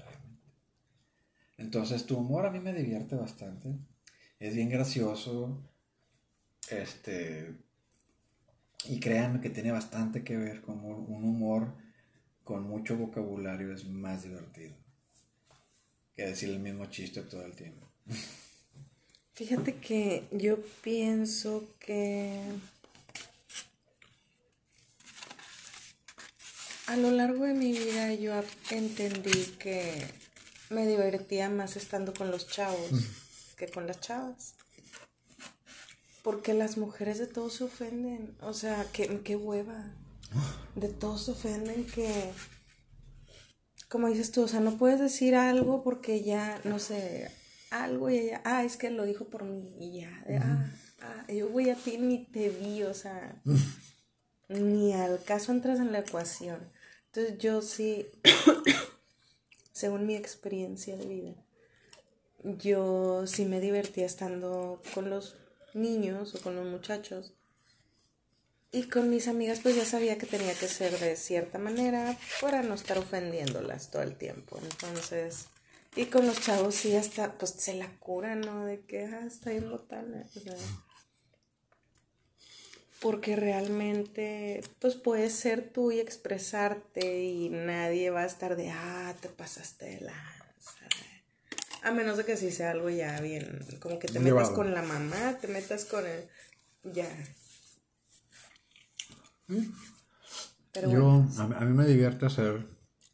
[1.57, 3.73] Entonces tu humor a mí me divierte bastante.
[4.39, 5.63] Es bien gracioso.
[6.69, 7.55] Este.
[8.85, 11.73] Y créanme que tiene bastante que ver con un humor
[12.43, 14.75] con mucho vocabulario es más divertido
[16.15, 17.87] que decir el mismo chiste todo el tiempo.
[19.33, 22.39] Fíjate que yo pienso que
[26.87, 28.31] a lo largo de mi vida yo
[28.69, 30.05] entendí que
[30.69, 32.89] me divertía más estando con los chavos
[33.57, 34.55] que con las chavas.
[36.23, 38.35] Porque las mujeres de todos se ofenden.
[38.41, 39.93] O sea, qué, qué hueva.
[40.75, 42.33] De todos se ofenden que
[43.89, 47.31] como dices tú, o sea, no puedes decir algo porque ya, no sé,
[47.71, 50.65] algo y ella, ah, es que lo dijo por mí y ya, ah,
[51.01, 53.41] ah, yo voy a ti ni te vi, o sea,
[54.49, 56.71] ni al caso entras en la ecuación.
[57.05, 58.05] Entonces yo sí,
[59.75, 61.33] según mi experiencia de vida,
[62.57, 65.35] yo sí me divertía estando con los
[65.73, 67.33] niños o con los muchachos
[68.71, 72.63] y con mis amigas pues ya sabía que tenía que ser de cierta manera para
[72.63, 74.57] no estar ofendiéndolas todo el tiempo.
[74.63, 75.47] Entonces,
[75.97, 78.65] y con los chavos sí hasta pues se la cura, ¿no?
[78.65, 80.25] De que ah, está en botana.
[83.05, 89.13] Porque realmente pues puedes ser tú y expresarte y nadie va a estar de ah,
[89.21, 90.87] te pasaste de lanza.
[91.83, 94.81] A menos de que sí sea algo ya bien, como que te metas con la
[94.81, 96.27] mamá, te metas con el
[96.81, 97.07] ya
[100.89, 102.65] yo, a, mí me divierte hacer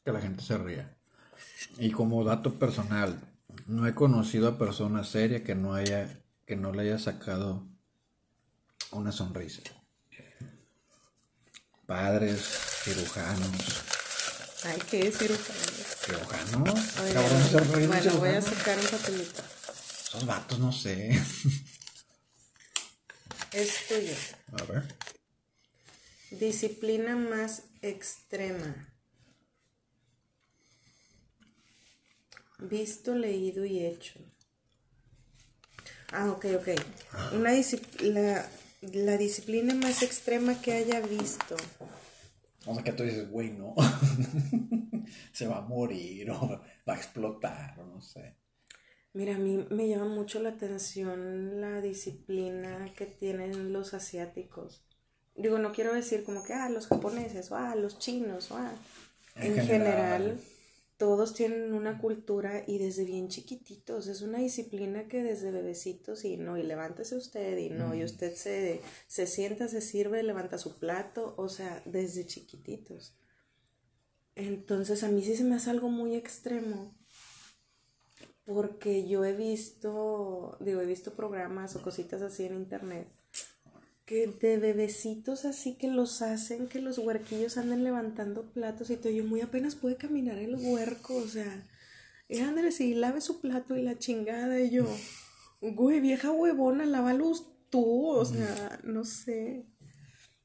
[0.06, 0.96] que la gente se ría.
[1.78, 3.20] Y como dato personal,
[3.68, 7.68] no he conocido a persona seria que no haya, que no le haya sacado
[8.94, 9.64] una sonrisa.
[11.92, 12.40] Padres,
[12.86, 13.52] cirujanos.
[14.64, 15.60] Ay, ¿qué es cirujano?
[16.06, 16.64] ¿Cirujano?
[17.90, 19.44] bueno, voy a sacar un papelito.
[20.08, 21.22] Esos vatos, no sé.
[23.52, 24.14] Es tuyo.
[24.54, 24.96] A ver.
[26.32, 28.88] Disciplina más extrema.
[32.60, 34.18] Visto, leído y hecho.
[36.14, 36.70] Ah, ok, ok.
[37.34, 37.52] Una
[38.00, 38.50] la,
[38.82, 41.56] la disciplina más extrema que haya visto.
[42.66, 43.76] O sea, que tú dices, güey, no.
[45.34, 48.36] Se va a morir o va a explotar o no sé.
[49.14, 54.84] Mira, a mí me llama mucho la atención la disciplina que tienen los asiáticos.
[55.36, 58.74] Digo, no quiero decir como que, ah, los japoneses, o ah, los chinos, o ah.
[59.36, 60.40] En, general,
[61.02, 66.38] todos tienen una cultura y desde bien chiquititos, es una disciplina que desde bebecitos y
[66.38, 70.78] no, y levántese usted y no, y usted se, se sienta, se sirve, levanta su
[70.78, 73.16] plato, o sea, desde chiquititos.
[74.36, 76.94] Entonces a mí sí se me hace algo muy extremo
[78.46, 83.08] porque yo he visto, digo, he visto programas o cositas así en internet
[84.06, 89.12] que de bebecitos así que los hacen, que los huerquillos anden levantando platos y todo.
[89.12, 91.68] Yo muy apenas puede caminar el huerco, o sea,
[92.28, 94.88] y ándale, si lave su plato y la chingada, y yo,
[95.62, 99.66] güey, vieja huevona, luz tú, o sea, no sé.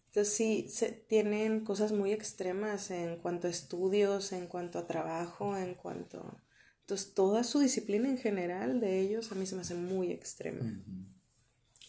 [0.07, 5.57] Entonces sí, se, tienen cosas muy extremas en cuanto a estudios, en cuanto a trabajo,
[5.57, 6.41] en cuanto...
[6.81, 10.83] Entonces toda su disciplina en general de ellos a mí se me hace muy extrema.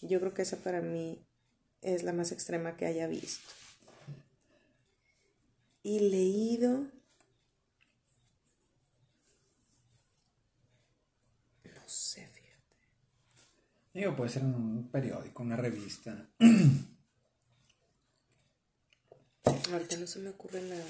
[0.02, 1.27] Yo creo que esa para mí
[1.82, 3.54] es la más extrema que haya visto.
[5.84, 6.80] Y leído,
[11.64, 12.76] no sé, fíjate.
[13.94, 16.30] Digo, puede ser un periódico, una revista.
[19.72, 20.86] Ahorita no se me ocurre nada.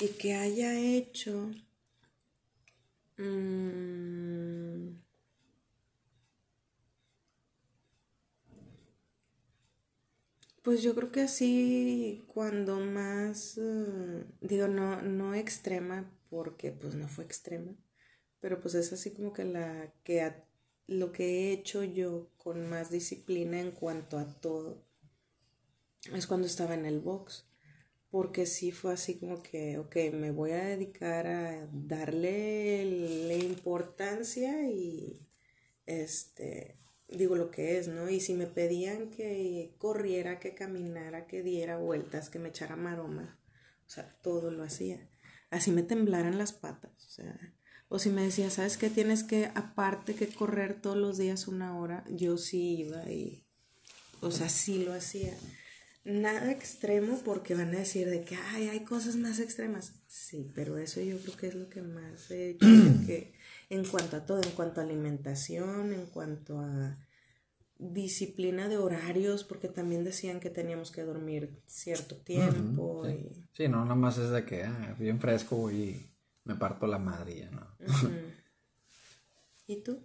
[0.00, 1.50] Y que haya hecho...
[3.16, 5.04] Mmm,
[10.64, 17.06] Pues yo creo que así cuando más, eh, digo, no, no extrema, porque pues no
[17.06, 17.76] fue extrema,
[18.40, 20.32] pero pues es así como que la que
[20.86, 24.84] lo que he hecho yo con más disciplina en cuanto a todo
[26.14, 27.46] es cuando estaba en el box,
[28.10, 32.84] porque sí fue así como que, ok, me voy a dedicar a darle
[33.28, 35.20] la importancia y
[35.86, 36.78] este
[37.16, 38.08] digo lo que es, ¿no?
[38.10, 43.38] Y si me pedían que corriera, que caminara, que diera vueltas, que me echara maroma,
[43.86, 45.08] o sea, todo lo hacía.
[45.50, 47.54] Así me temblaran las patas, o sea,
[47.88, 48.90] O si me decía, ¿sabes qué?
[48.90, 53.46] Tienes que, aparte que correr todos los días una hora, yo sí iba y,
[54.20, 55.36] o sea, sí lo hacía.
[56.04, 59.92] Nada extremo porque van a decir de que, ay, hay cosas más extremas.
[60.06, 62.66] Sí, pero eso yo creo que es lo que más he hecho,
[63.70, 67.03] en cuanto a todo, en cuanto a alimentación, en cuanto a
[67.78, 73.02] disciplina de horarios, porque también decían que teníamos que dormir cierto tiempo.
[73.04, 73.10] sí.
[73.12, 73.44] y...
[73.52, 76.10] Sí, no, nada más es de que, ah, bien fresco y
[76.44, 77.66] me parto la madre, ya, ¿no?
[77.80, 78.08] Ujú.
[79.66, 79.98] ¿Y tú?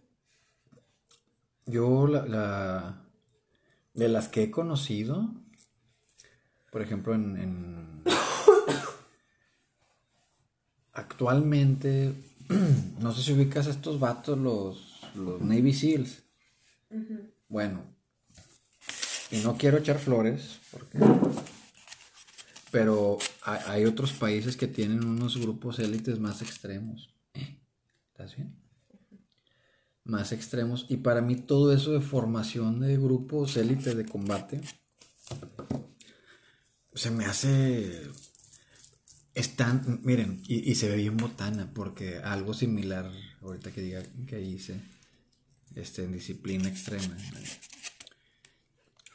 [1.65, 3.05] Yo, la, la-
[3.93, 5.29] de las que he conocido,
[6.71, 8.03] por ejemplo, en, en-
[10.93, 12.13] actualmente,
[12.99, 16.23] no sé si ubicas a estos vatos, los, los Navy SEALs.
[17.49, 17.83] Bueno,
[19.31, 20.99] y no quiero echar flores, porque,
[22.71, 27.09] pero hay, otros países que tienen unos grupos élites más extremos.
[28.12, 28.55] ¿Estás bien?
[30.03, 30.85] Más extremos.
[30.89, 34.62] Y para mí todo eso de formación de grupos élites de combate
[36.93, 38.09] se me hace...
[39.33, 43.09] Están, miren, y, y se ve bien botana, porque algo similar,
[43.41, 44.81] ahorita que diga que hice,
[45.75, 47.15] este, en disciplina extrema.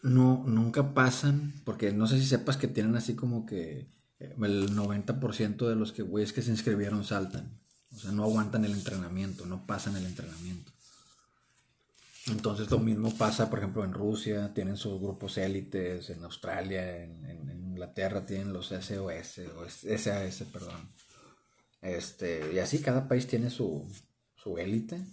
[0.02, 3.88] No, nunca pasan, porque no sé si sepas que tienen así como que
[4.20, 7.58] eh, el 90% de los que güeyes que se inscribieron saltan.
[7.94, 10.72] O sea, no aguantan el entrenamiento, no pasan el entrenamiento.
[12.26, 17.24] Entonces lo mismo pasa, por ejemplo, en Rusia, tienen sus grupos élites, en Australia, en,
[17.26, 20.88] en- Inglaterra tienen los SOS, o SAS, perdón.
[21.82, 23.90] Este, y así cada país tiene su,
[24.36, 25.04] su élite.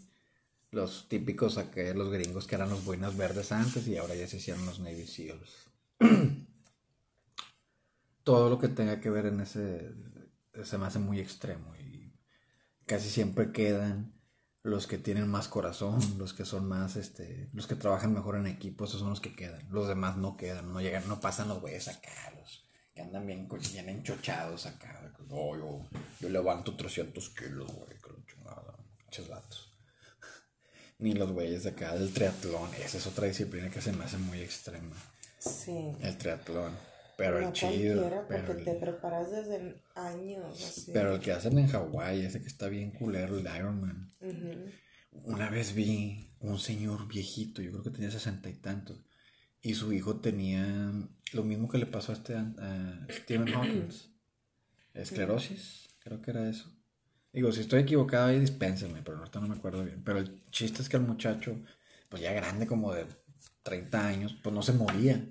[0.71, 4.37] Los típicos acá, los gringos que eran los boinas verdes antes y ahora ya se
[4.37, 5.69] hicieron los Navy SEALs.
[8.23, 9.91] Todo lo que tenga que ver en ese
[10.63, 12.13] se me hace muy extremo y
[12.85, 14.13] casi siempre quedan
[14.63, 18.47] los que tienen más corazón, los que son más, este, los que trabajan mejor en
[18.47, 19.67] equipo, esos son los que quedan.
[19.71, 23.49] Los demás no quedan, no llegan, no pasan los güeyes acá, los que andan bien,
[23.71, 25.13] bien enchochados acá.
[25.27, 29.70] No, yo, yo levanto 300 kilos, güey, que la chingada, pinches vatos.
[31.01, 34.17] Ni los güeyes de acá del triatlón, esa es otra disciplina que se me hace
[34.17, 34.95] muy extrema,
[35.39, 35.91] Sí.
[35.99, 36.73] el triatlón.
[37.17, 40.63] Pero no el chido, pero porque el- te preparas desde años.
[40.63, 40.91] Así.
[40.93, 44.11] pero el que hacen en Hawái, ese que está bien culero, el Ironman.
[44.21, 44.71] Ujú.
[45.25, 49.03] Una vez vi un señor viejito, yo creo que tenía sesenta y tantos,
[49.61, 50.65] y su hijo tenía
[51.33, 53.89] lo mismo que le pasó a este a Stephen Hawking,
[54.93, 56.71] esclerosis, creo que era eso.
[57.33, 60.03] Digo, si estoy equivocado ahí dispénsenme, pero ahorita no me acuerdo bien.
[60.03, 61.55] Pero el chiste es que el muchacho,
[62.09, 63.05] pues ya grande, como de
[63.63, 65.25] 30 años, pues no se movía.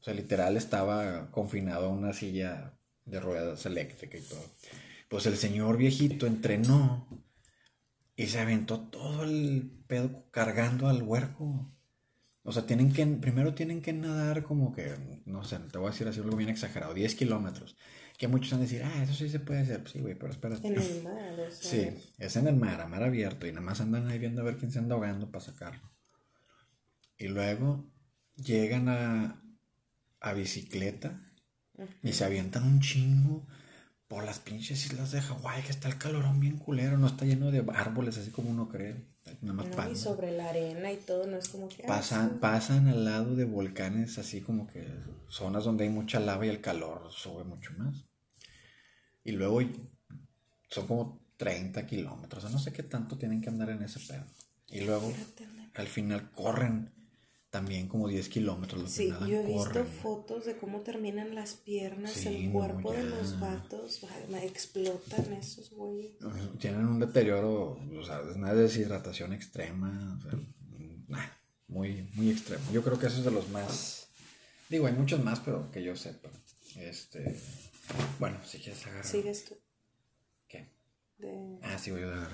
[0.00, 2.72] O sea, literal estaba confinado a una silla
[3.04, 4.44] de ruedas eléctrica y todo.
[5.08, 7.06] Pues el señor viejito entrenó
[8.16, 11.70] y se aventó todo el pedo cargando al huerco.
[12.42, 15.90] O sea, tienen que, primero tienen que nadar como que, no sé, te voy a
[15.90, 17.76] decir así algo bien exagerado, 10 kilómetros.
[18.18, 19.80] Que muchos van a decir, ah, eso sí se puede hacer.
[19.80, 20.66] Pues sí, güey, pero espérate.
[20.66, 21.70] En el mar, o sea.
[21.70, 24.44] Sí, es en el mar, a mar abierto, y nada más andan ahí viendo a
[24.44, 25.92] ver quién se anda ahogando para sacarlo.
[27.18, 27.90] Y luego
[28.36, 29.42] llegan a,
[30.20, 31.20] a bicicleta
[32.02, 33.46] y se avientan un chingo
[34.08, 37.50] por las pinches islas de Hawái, que está el calorón bien culero, no está lleno
[37.50, 39.15] de árboles así como uno cree.
[39.42, 41.82] Nada más y sobre la arena y todo, no es como que.
[41.84, 42.36] ah, pasan, sí.
[42.40, 44.86] pasan al lado de volcanes, así como que
[45.28, 48.04] zonas donde hay mucha lava y el calor sube mucho más.
[49.24, 49.60] Y luego
[50.70, 54.00] son como 30 kilómetros, o sea, no sé qué tanto tienen que andar en ese
[54.00, 54.24] pedo.
[54.68, 55.12] Y luego
[55.74, 56.92] al final corren
[57.56, 58.82] también como 10 kilómetros.
[58.84, 62.52] Que Sí, nadan, yo he visto fotos de cómo terminan las piernas, Sí, el no,
[62.52, 64.02] cuerpo de los vatos.
[64.42, 66.12] explotan esos güeyes.
[66.58, 70.38] Tienen un deterioro, o sea, es una deshidratación extrema, o sea,
[71.08, 71.26] nah,
[71.68, 72.64] muy, muy extremo.
[72.72, 74.08] Yo creo que eso es de los más,
[74.68, 76.28] digo, hay muchos más, pero que yo sepa.
[76.76, 77.40] Este,
[78.18, 79.06] bueno, si quieres agarrar.
[79.06, 79.54] ¿Sigues tú?
[80.46, 80.68] ¿Qué?
[81.16, 81.58] De...
[81.62, 82.32] Ah, sí, voy a agarrar.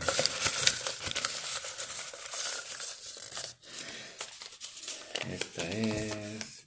[5.31, 6.65] Esta es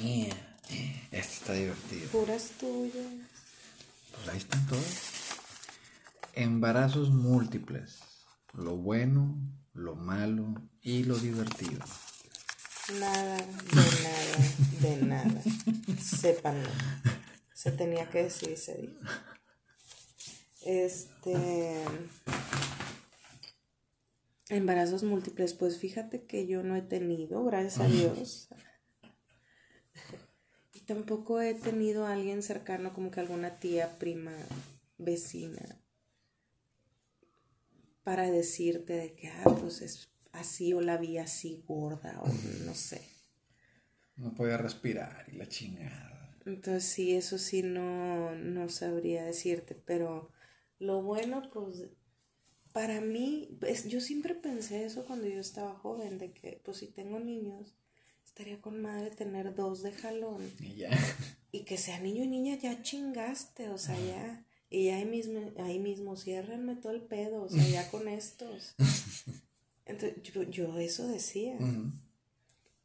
[0.00, 0.58] mía.
[1.10, 2.06] Esta está divertida.
[2.12, 3.06] Puras tuyas.
[4.14, 4.84] Pues ahí están todos.
[6.34, 7.98] Embarazos múltiples.
[8.52, 9.36] Lo bueno,
[9.72, 11.80] lo malo y lo divertido.
[12.98, 13.46] Nada, de
[14.02, 14.42] nada,
[14.80, 15.42] de nada.
[16.00, 16.68] Sépanlo.
[17.54, 19.00] Se tenía que decir, se dijo.
[20.62, 21.84] Este.
[24.52, 28.48] Embarazos múltiples, pues fíjate que yo no he tenido, gracias a Dios.
[30.74, 34.32] Y tampoco he tenido a alguien cercano, como que alguna tía, prima,
[34.98, 35.82] vecina.
[38.02, 42.28] para decirte de que, ah, pues es así o la vi así gorda o
[42.66, 43.00] no sé.
[44.16, 46.36] No podía respirar y la chingada.
[46.44, 50.30] Entonces sí, eso sí no, no sabría decirte, pero
[50.78, 51.88] lo bueno, pues
[52.72, 56.86] para mí, pues, yo siempre pensé eso cuando yo estaba joven, de que pues si
[56.86, 57.74] tengo niños,
[58.24, 60.50] estaría con madre tener dos de jalón.
[60.60, 60.90] Y ya.
[61.52, 64.46] Y que sea niño y niña, ya chingaste, o sea, ya.
[64.70, 68.74] Y ya ahí mismo, ahí mismo, ciérrenme todo el pedo, o sea, ya con estos.
[69.84, 71.58] Entonces, yo, yo eso decía.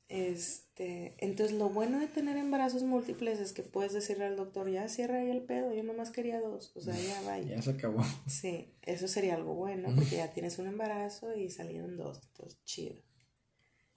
[0.09, 4.87] Este, entonces lo bueno de tener embarazos múltiples es que puedes decirle al doctor, ya
[4.87, 7.47] cierra ahí el pedo, yo nomás quería dos, o sea, ya vaya.
[7.55, 8.03] Ya se acabó.
[8.25, 12.95] Sí, eso sería algo bueno, porque ya tienes un embarazo y salieron dos, entonces chido.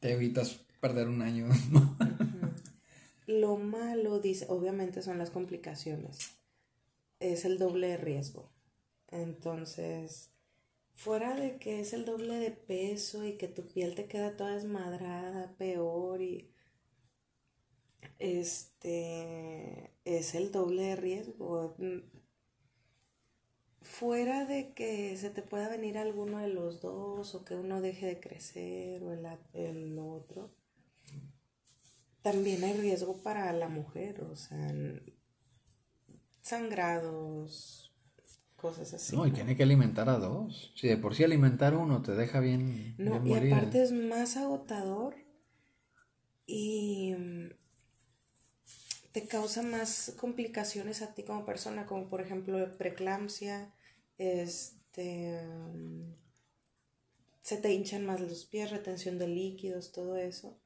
[0.01, 1.47] Te evitas perder un año.
[3.27, 6.19] Lo malo, dice, obviamente son las complicaciones.
[7.21, 8.51] Es el doble de riesgo.
[9.09, 10.31] Entonces,
[11.01, 14.55] fuera de que es el doble de peso y que tu piel te queda toda
[14.55, 16.51] desmadrada, peor y
[18.19, 21.75] este es el doble de riesgo.
[23.81, 28.07] Fuera de que se te pueda venir alguno de los dos o que uno deje
[28.07, 30.51] de crecer o el, el otro,
[32.21, 34.71] también hay riesgo para la mujer, o sea,
[36.43, 37.90] sangrados,
[38.61, 39.17] cosas así.
[39.17, 40.73] No, y tiene que alimentar a dos.
[40.77, 42.95] Si de por sí alimentar uno te deja bien.
[42.99, 45.15] No, y aparte es más agotador
[46.47, 47.51] y mm,
[49.13, 53.73] te causa más complicaciones a ti como persona, como por ejemplo preeclampsia,
[54.19, 56.15] este mm,
[57.43, 60.59] se te hinchan más los pies, retención de líquidos, todo eso.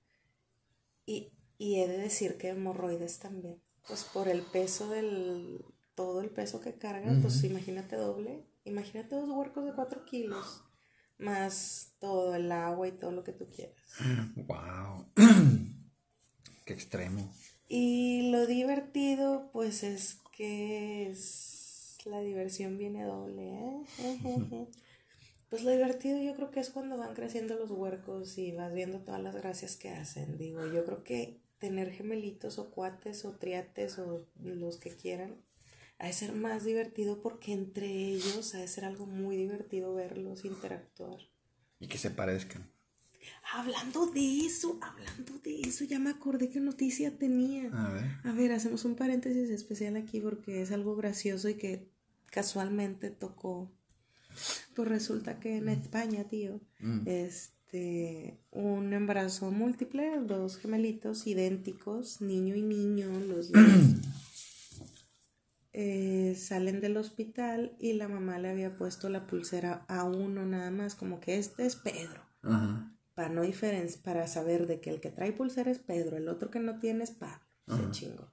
[1.06, 3.62] Y, y he de decir que hemorroides también.
[3.86, 5.64] Pues por el peso del.
[5.94, 8.44] Todo el peso que cargan, pues imagínate doble.
[8.64, 10.62] Imagínate dos huercos de cuatro kilos.
[11.18, 13.76] Más todo el agua y todo lo que tú quieras.
[14.36, 15.06] ¡Wow!
[16.64, 17.32] ¡Qué extremo!
[17.68, 24.68] Y lo divertido, pues es que es, la diversión viene doble, ¿eh?
[25.50, 28.98] Pues lo divertido yo creo que es cuando van creciendo los huercos y vas viendo
[28.98, 30.36] todas las gracias que hacen.
[30.36, 35.36] Digo, yo creo que tener gemelitos o cuates o triates o los que quieran,
[35.98, 40.44] ha de ser más divertido porque entre ellos ha de ser algo muy divertido verlos
[40.44, 41.18] interactuar.
[41.80, 42.64] Y que se parezcan.
[43.54, 47.70] Hablando de eso, hablando de eso, ya me acordé qué noticia tenía.
[47.72, 48.04] A ver.
[48.24, 51.88] A ver, hacemos un paréntesis especial aquí porque es algo gracioso y que
[52.30, 53.70] casualmente tocó.
[54.74, 57.06] Pues resulta que en España, tío, Mm.
[57.06, 63.62] este, un embarazo múltiple, dos gemelitos idénticos, niño y niño, los dos.
[65.76, 70.70] eh, salen del hospital y la mamá le había puesto la pulsera a uno nada
[70.70, 72.96] más, como que este es Pedro, Ajá.
[73.14, 76.48] para no diferenciar, para saber de que el que trae pulsera es Pedro, el otro
[76.50, 77.90] que no tiene es Pablo, se Ajá.
[77.90, 78.32] chingó.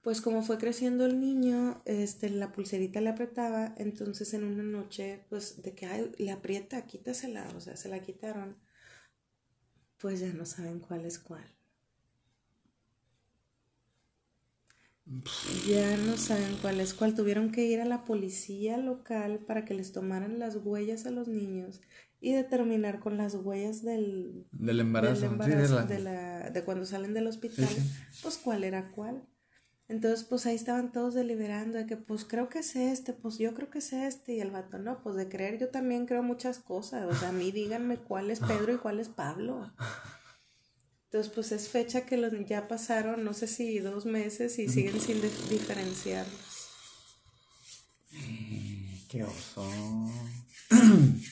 [0.00, 5.24] Pues como fue creciendo el niño, este, la pulserita le apretaba, entonces en una noche,
[5.28, 8.56] pues de que ay, le aprieta, quítasela, o sea, se la quitaron,
[9.98, 11.44] pues ya no saben cuál es cuál.
[15.66, 17.14] Ya no saben cuál es cuál.
[17.14, 21.28] Tuvieron que ir a la policía local para que les tomaran las huellas a los
[21.28, 21.80] niños
[22.20, 25.12] y determinar con las huellas del, Del embarazo.
[25.14, 28.20] del sí, embarazo, de la- de, la, de cuando salen del hospital, Sí, sí.
[28.22, 29.24] pues cuál era cuál.
[29.88, 33.52] Entonces, pues ahí estaban todos deliberando de que, pues creo que es este, pues yo
[33.52, 36.58] creo que es este, y el vato, no, pues de creer yo también creo muchas
[36.60, 39.70] cosas, o sea, a mí díganme cuál es Pedro y cuál es Pablo.
[41.12, 45.00] Entonces, pues es fecha que los, ya pasaron, no sé si dos meses y siguen
[45.00, 46.70] sin dif- diferenciarlos.
[49.08, 49.62] Qué oso.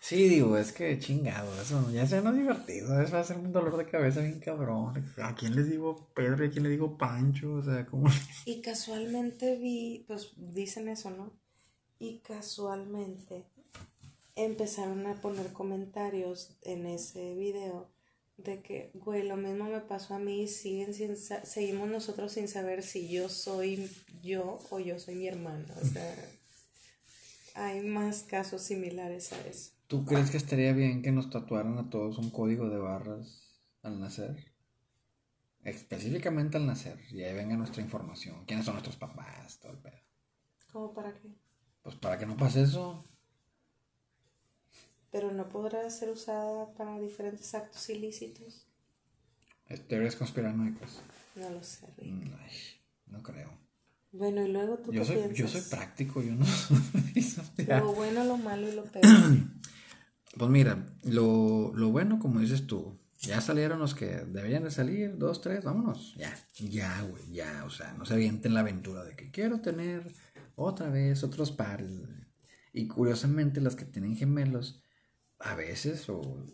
[0.00, 3.52] Sí, digo, es que chingado, eso ya sea no divertido, eso va a ser un
[3.52, 4.92] dolor de cabeza bien cabrón.
[5.22, 7.54] ¿A quién les digo Pedro y a quién le digo Pancho?
[7.54, 8.08] O sea, como...
[8.44, 11.32] Y casualmente vi, pues dicen eso, ¿no?
[11.98, 13.46] Y casualmente
[14.36, 17.90] empezaron a poner comentarios en ese video
[18.44, 22.82] de que, güey, lo mismo me pasó a mí, siguen sin seguimos nosotros sin saber
[22.82, 23.90] si yo soy
[24.22, 25.74] yo o yo soy mi hermana.
[25.80, 26.14] O sea,
[27.54, 29.72] hay más casos similares a eso.
[29.86, 34.00] ¿Tú crees que estaría bien que nos tatuaran a todos un código de barras al
[34.00, 34.52] nacer?
[35.62, 38.44] Específicamente al nacer, y ahí venga nuestra información.
[38.46, 39.60] ¿Quiénes son nuestros papás?
[39.60, 40.00] Todo el pedo.
[40.72, 41.28] ¿Cómo para qué?
[41.82, 43.06] Pues para que no pase eso.
[45.12, 48.66] Pero no podrá ser usada para diferentes actos ilícitos.
[49.68, 51.02] Es Teorías conspiranoicas.
[51.36, 52.10] No lo sé, Rick.
[52.10, 52.56] Mm, ay,
[53.06, 53.50] no creo.
[54.10, 55.38] Bueno, y luego tú yo qué soy, piensas?
[55.38, 56.44] Yo soy práctico, yo no
[57.80, 59.04] Lo bueno, lo malo y lo peor.
[60.34, 65.18] Pues mira, lo, lo bueno, como dices tú, ya salieron los que debían de salir,
[65.18, 66.14] dos, tres, vámonos.
[66.16, 67.64] Ya, ya, güey, ya.
[67.66, 70.10] O sea, no se avienten la aventura de que quiero tener
[70.56, 71.90] otra vez otros pares.
[72.72, 74.82] Y curiosamente, las que tienen gemelos,
[75.42, 76.46] a veces, o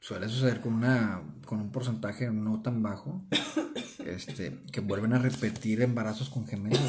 [0.00, 3.24] suele suceder con, una, con un porcentaje no tan bajo,
[4.04, 6.80] este, que vuelven a repetir embarazos con gemelos.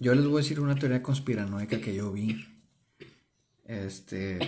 [0.00, 2.42] Yo les voy a decir una teoría conspiranoica que yo vi.
[3.64, 4.38] Este.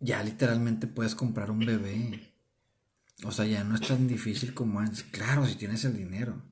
[0.00, 2.34] Ya literalmente puedes comprar un bebé.
[3.24, 5.02] O sea, ya no es tan difícil como antes.
[5.04, 6.42] Claro, si tienes el dinero.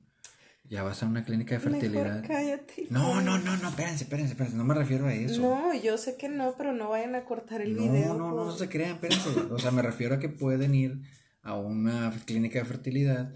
[0.73, 2.21] Ya vas a una clínica de fertilidad.
[2.21, 2.87] Mejor cállate.
[2.89, 4.57] No, no, no, no, espérense, espérense, espérense.
[4.57, 5.39] No me refiero a eso.
[5.39, 8.15] No, yo sé que no, pero no vayan a cortar el No, video.
[8.15, 9.29] no, no, por- se crean, espérense.
[9.51, 11.03] O sea, me refiero a que pueden ir
[11.43, 13.31] a una clínica de fertilidad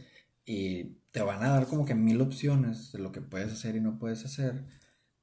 [0.45, 3.81] y te van a dar como que mil opciones de lo que puedes hacer y
[3.81, 4.65] no puedes hacer.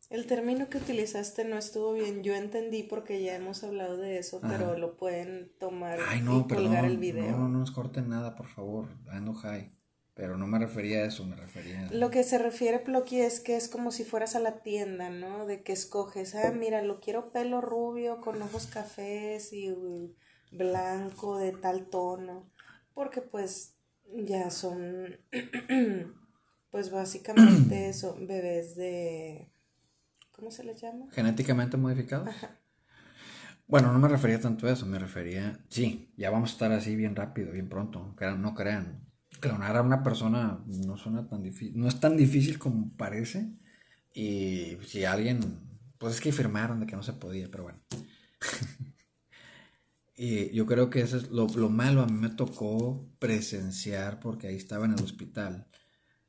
[0.09, 2.23] El término que utilizaste no estuvo bien.
[2.23, 6.47] Yo entendí porque ya hemos hablado de eso, pero lo pueden tomar Ay, y no,
[6.47, 7.33] colgar el video.
[7.33, 8.91] No, no nos corten nada, por favor.
[9.11, 9.73] Ando high.
[10.15, 11.93] Pero no me refería a eso, me refería a...
[11.93, 15.45] Lo que se refiere, Ploqui, es que es como si fueras a la tienda, ¿no?
[15.45, 20.15] De que escoges, ah, mira, lo quiero pelo rubio, con ojos cafés y uh,
[20.53, 22.49] blanco de tal tono.
[22.95, 23.75] Porque pues
[24.12, 25.19] ya son,
[26.71, 29.51] pues básicamente son bebés de,
[30.31, 31.07] ¿cómo se les llama?
[31.11, 32.29] ¿Genéticamente modificados?
[33.67, 35.59] Bueno, no me refería tanto a eso, me refería...
[35.71, 38.15] Sí, ya vamos a estar así bien rápido, bien pronto.
[38.39, 39.05] No crean.
[39.41, 43.53] Clonar a una persona no suena tan difícil, no es tan difícil como parece.
[44.12, 45.72] Y si alguien...
[45.99, 47.80] Pues es que firmaron de que no se podía, pero bueno.
[50.16, 52.03] Y yo creo que eso es lo, lo malo.
[52.03, 55.66] A mí me tocó presenciar, porque ahí estaba en el hospital,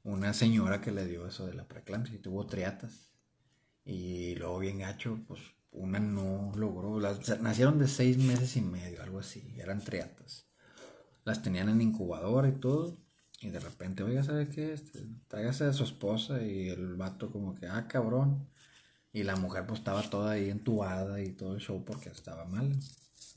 [0.04, 3.12] una señora que le dio eso de la preeclampsia y tuvo triatas.
[3.84, 5.42] Y luego bien gacho, pues
[5.72, 7.00] una no logró.
[7.00, 9.54] Las, nacieron de seis meses y medio, algo así.
[9.58, 10.45] Eran triatas.
[11.26, 12.98] Las tenían en incubadora y todo.
[13.42, 14.74] Y de repente, oiga, ¿sabe qué?
[14.74, 18.48] Este, tráigase a su esposa y el vato como que, ah, cabrón.
[19.14, 22.78] Y la mujer pues estaba toda ahí entubada y todo el show porque estaba mal.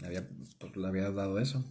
[0.01, 0.28] Le había,
[0.61, 1.64] pues, le había dado eso.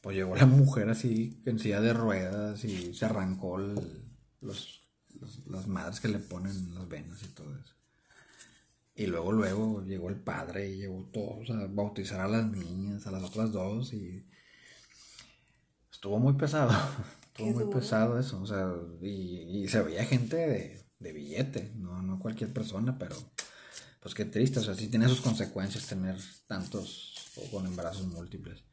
[0.00, 3.80] Pues llegó la mujer así en de ruedas y se arrancó los,
[4.40, 7.74] los- las madres que le ponen en las venas y todo eso.
[8.94, 13.10] Y luego, luego llegó el padre y llegó todos a bautizar a las niñas, a
[13.10, 14.26] las otras dos y
[16.02, 16.72] estuvo muy pesado.
[17.28, 17.78] Estuvo muy duro.
[17.78, 18.42] pesado eso.
[18.42, 18.68] O sea,
[19.00, 23.14] y, y se veía gente de, de billete, no, no cualquier persona, pero
[24.00, 24.58] pues qué triste.
[24.58, 26.16] O sea, sí tiene sus consecuencias tener
[26.48, 28.64] tantos o con embarazos múltiples.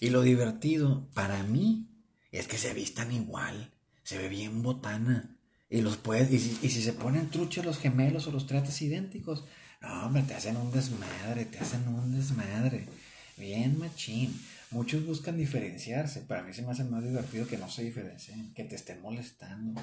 [0.00, 1.88] Y lo divertido para mí
[2.32, 3.72] es que se vistan igual.
[4.02, 5.38] Se ve bien botana.
[5.70, 8.82] Y los puedes, y si, y si se ponen truchos los gemelos o los tratas
[8.82, 9.44] idénticos,
[9.80, 12.88] no, hombre, te hacen un desmadre, te hacen un desmadre.
[13.36, 14.38] Bien machín.
[14.74, 16.22] Muchos buscan diferenciarse.
[16.22, 19.80] Para mí se me hace más divertido que no se diferencien, que te estén molestando.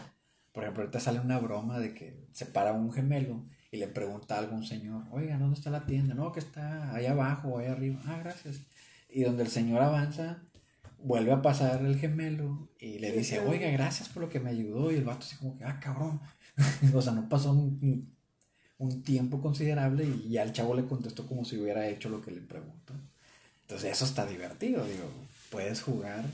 [0.51, 4.35] Por ejemplo, ahorita sale una broma de que se para un gemelo y le pregunta
[4.35, 6.13] a algún señor, oiga, ¿dónde está la tienda?
[6.13, 8.01] No, que está allá abajo o allá arriba.
[8.05, 8.63] Ah, gracias.
[9.07, 10.43] Y donde el señor avanza,
[10.97, 14.91] vuelve a pasar el gemelo y le dice, oiga, gracias por lo que me ayudó.
[14.91, 16.19] Y el vato así como que, ah, cabrón.
[16.93, 18.13] o sea, no pasó un,
[18.77, 22.31] un tiempo considerable y ya el chavo le contestó como si hubiera hecho lo que
[22.31, 22.93] le preguntó.
[23.71, 25.05] Entonces eso está divertido, digo,
[25.49, 26.25] puedes jugar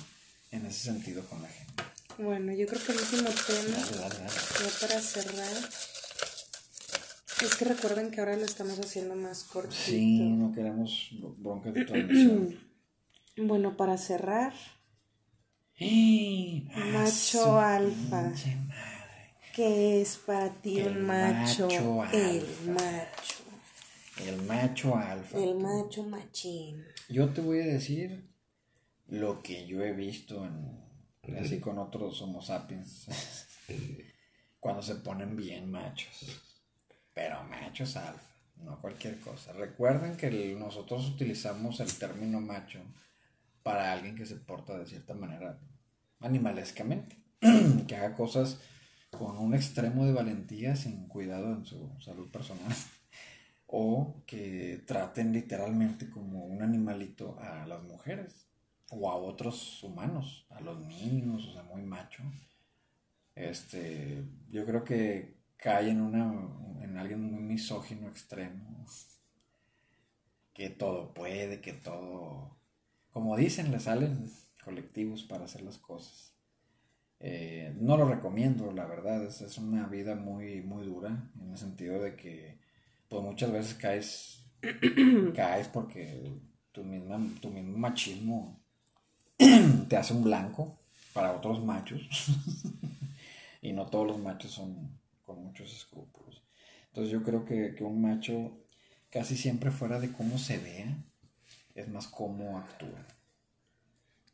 [0.50, 1.84] en ese sentido con la gente.
[2.18, 4.32] Bueno, yo creo que el último tema, Dale, dale, dale.
[4.64, 5.56] ya para cerrar,
[7.44, 9.76] es que recuerden que ahora lo estamos haciendo más cortito.
[9.80, 12.60] Sí, no queremos broncas de transmisión.
[13.40, 14.52] Bueno, para cerrar,
[15.80, 16.68] ¡Eh!
[16.74, 17.12] ¡Ah, Macho
[17.44, 18.22] su alfa.
[18.24, 18.58] madre!
[19.54, 21.68] ¿qué es para ti El un macho?
[21.68, 23.37] macho el macho.
[24.26, 25.38] El macho alfa.
[25.38, 26.84] El macho machín.
[27.10, 28.28] Yo te voy a decir
[29.08, 33.08] lo que yo he visto en, así con otros Homo sapiens.
[34.60, 36.42] cuando se ponen bien machos.
[37.14, 38.22] Pero machos alfa,
[38.58, 39.54] no cualquier cosa.
[39.54, 42.80] Recuerden que el- nosotros utilizamos el término macho
[43.64, 45.60] para alguien que se porta de cierta manera
[46.20, 47.18] animalescamente.
[47.88, 48.58] que haga cosas
[49.12, 52.74] con un extremo de valentía sin cuidado en su salud personal.
[53.68, 58.48] O que traten literalmente como un animalito a las mujeres
[58.92, 62.24] o a otros humanos, a los niños, o sea, muy macho.
[63.36, 66.34] Este, yo creo que cae en una
[66.82, 68.86] en alguien muy misógino extremo
[70.54, 72.58] que todo puede, que todo
[73.18, 74.30] como dicen, le salen
[74.64, 76.36] colectivos para hacer las cosas.
[77.20, 81.58] Eh, no lo recomiendo, la verdad, es, es, una vida muy, muy dura, en el
[81.58, 82.60] sentido de que
[83.08, 84.46] pues muchas veces caes,
[85.36, 86.32] caes porque
[86.72, 88.60] tu, misma, tu mismo machismo
[89.90, 90.78] te hace un blanco
[91.14, 92.02] para otros machos.
[93.62, 96.44] y no todos los machos son con muchos escrúpulos.
[96.88, 98.64] Entonces yo creo que, que un macho
[99.10, 101.04] casi siempre fuera de cómo se vea,
[101.76, 103.06] es más cómo actúa.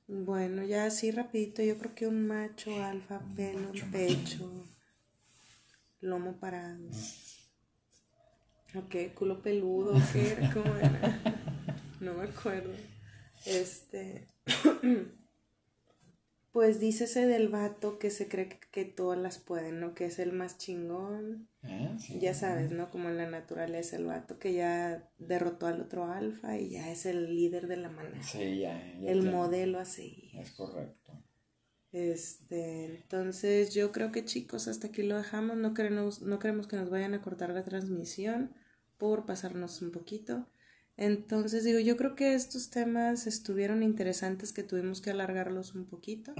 [0.07, 4.49] Bueno, ya así rapidito, yo creo que un macho alfa, pelo, pecho,
[6.01, 6.89] lomo parado.
[8.75, 10.53] Ok, culo peludo, ¿qué era?
[10.53, 11.19] ¿Cómo era?
[11.99, 12.73] No me acuerdo.
[13.45, 14.27] Este.
[16.51, 19.95] Pues dícese del vato que se cree que, todas las pueden, ¿no?
[19.95, 21.47] Que es el más chingón.
[21.63, 22.91] Ah, ya sabes, ¿no?
[22.91, 27.07] Como en la naturaleza, el vato que ya derrotó al otro alfa y ya es
[27.07, 28.21] el líder de la manada.
[28.21, 28.79] Sí, ya.
[29.01, 30.29] el modelo a seguir.
[30.35, 31.23] Es correcto.
[31.91, 35.57] Este, entonces yo creo que chicos, hasta aquí lo dejamos.
[35.57, 38.53] No queremos, no queremos que nos vayan a cortar la transmisión
[39.03, 40.47] por pasarnos un poquito.
[40.95, 46.33] Entonces digo, yo creo que estos temas estuvieron interesantes, que tuvimos que alargarlos un poquito.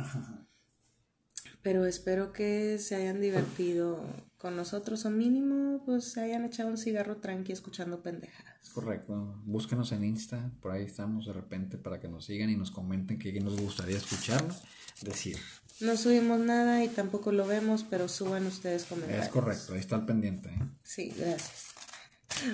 [1.62, 4.02] Pero espero que se hayan divertido
[4.38, 8.70] con nosotros o mínimo pues se hayan echado un cigarro tranqui escuchando pendejadas.
[8.70, 9.42] Correcto.
[9.44, 13.20] Búsquenos en Insta, por ahí estamos de repente para que nos sigan y nos comenten
[13.20, 14.64] qué nos gustaría escucharnos
[15.02, 15.38] decir.
[15.82, 19.26] No subimos nada y tampoco lo vemos, pero suban ustedes comentarios.
[19.26, 20.48] Es correcto, ahí está el pendiente.
[20.48, 20.70] ¿eh?
[20.82, 21.73] Sí, gracias.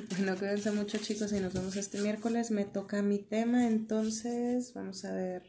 [0.10, 2.52] Bueno, cuídense mucho chicos y nos vemos este miércoles.
[2.52, 5.44] Me toca mi tema, entonces vamos a ver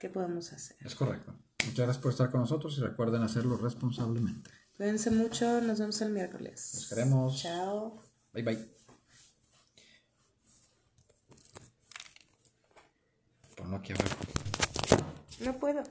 [0.00, 0.76] qué podemos hacer.
[0.84, 1.34] Es correcto.
[1.64, 4.50] Muchas gracias por estar con nosotros y recuerden hacerlo responsablemente.
[4.76, 6.70] Cuídense mucho, nos vemos el miércoles.
[6.74, 7.42] Nos queremos.
[7.42, 8.02] Chao.
[8.32, 8.68] Bye bye.
[13.56, 14.16] Ponlo aquí abajo.
[15.40, 15.82] No puedo.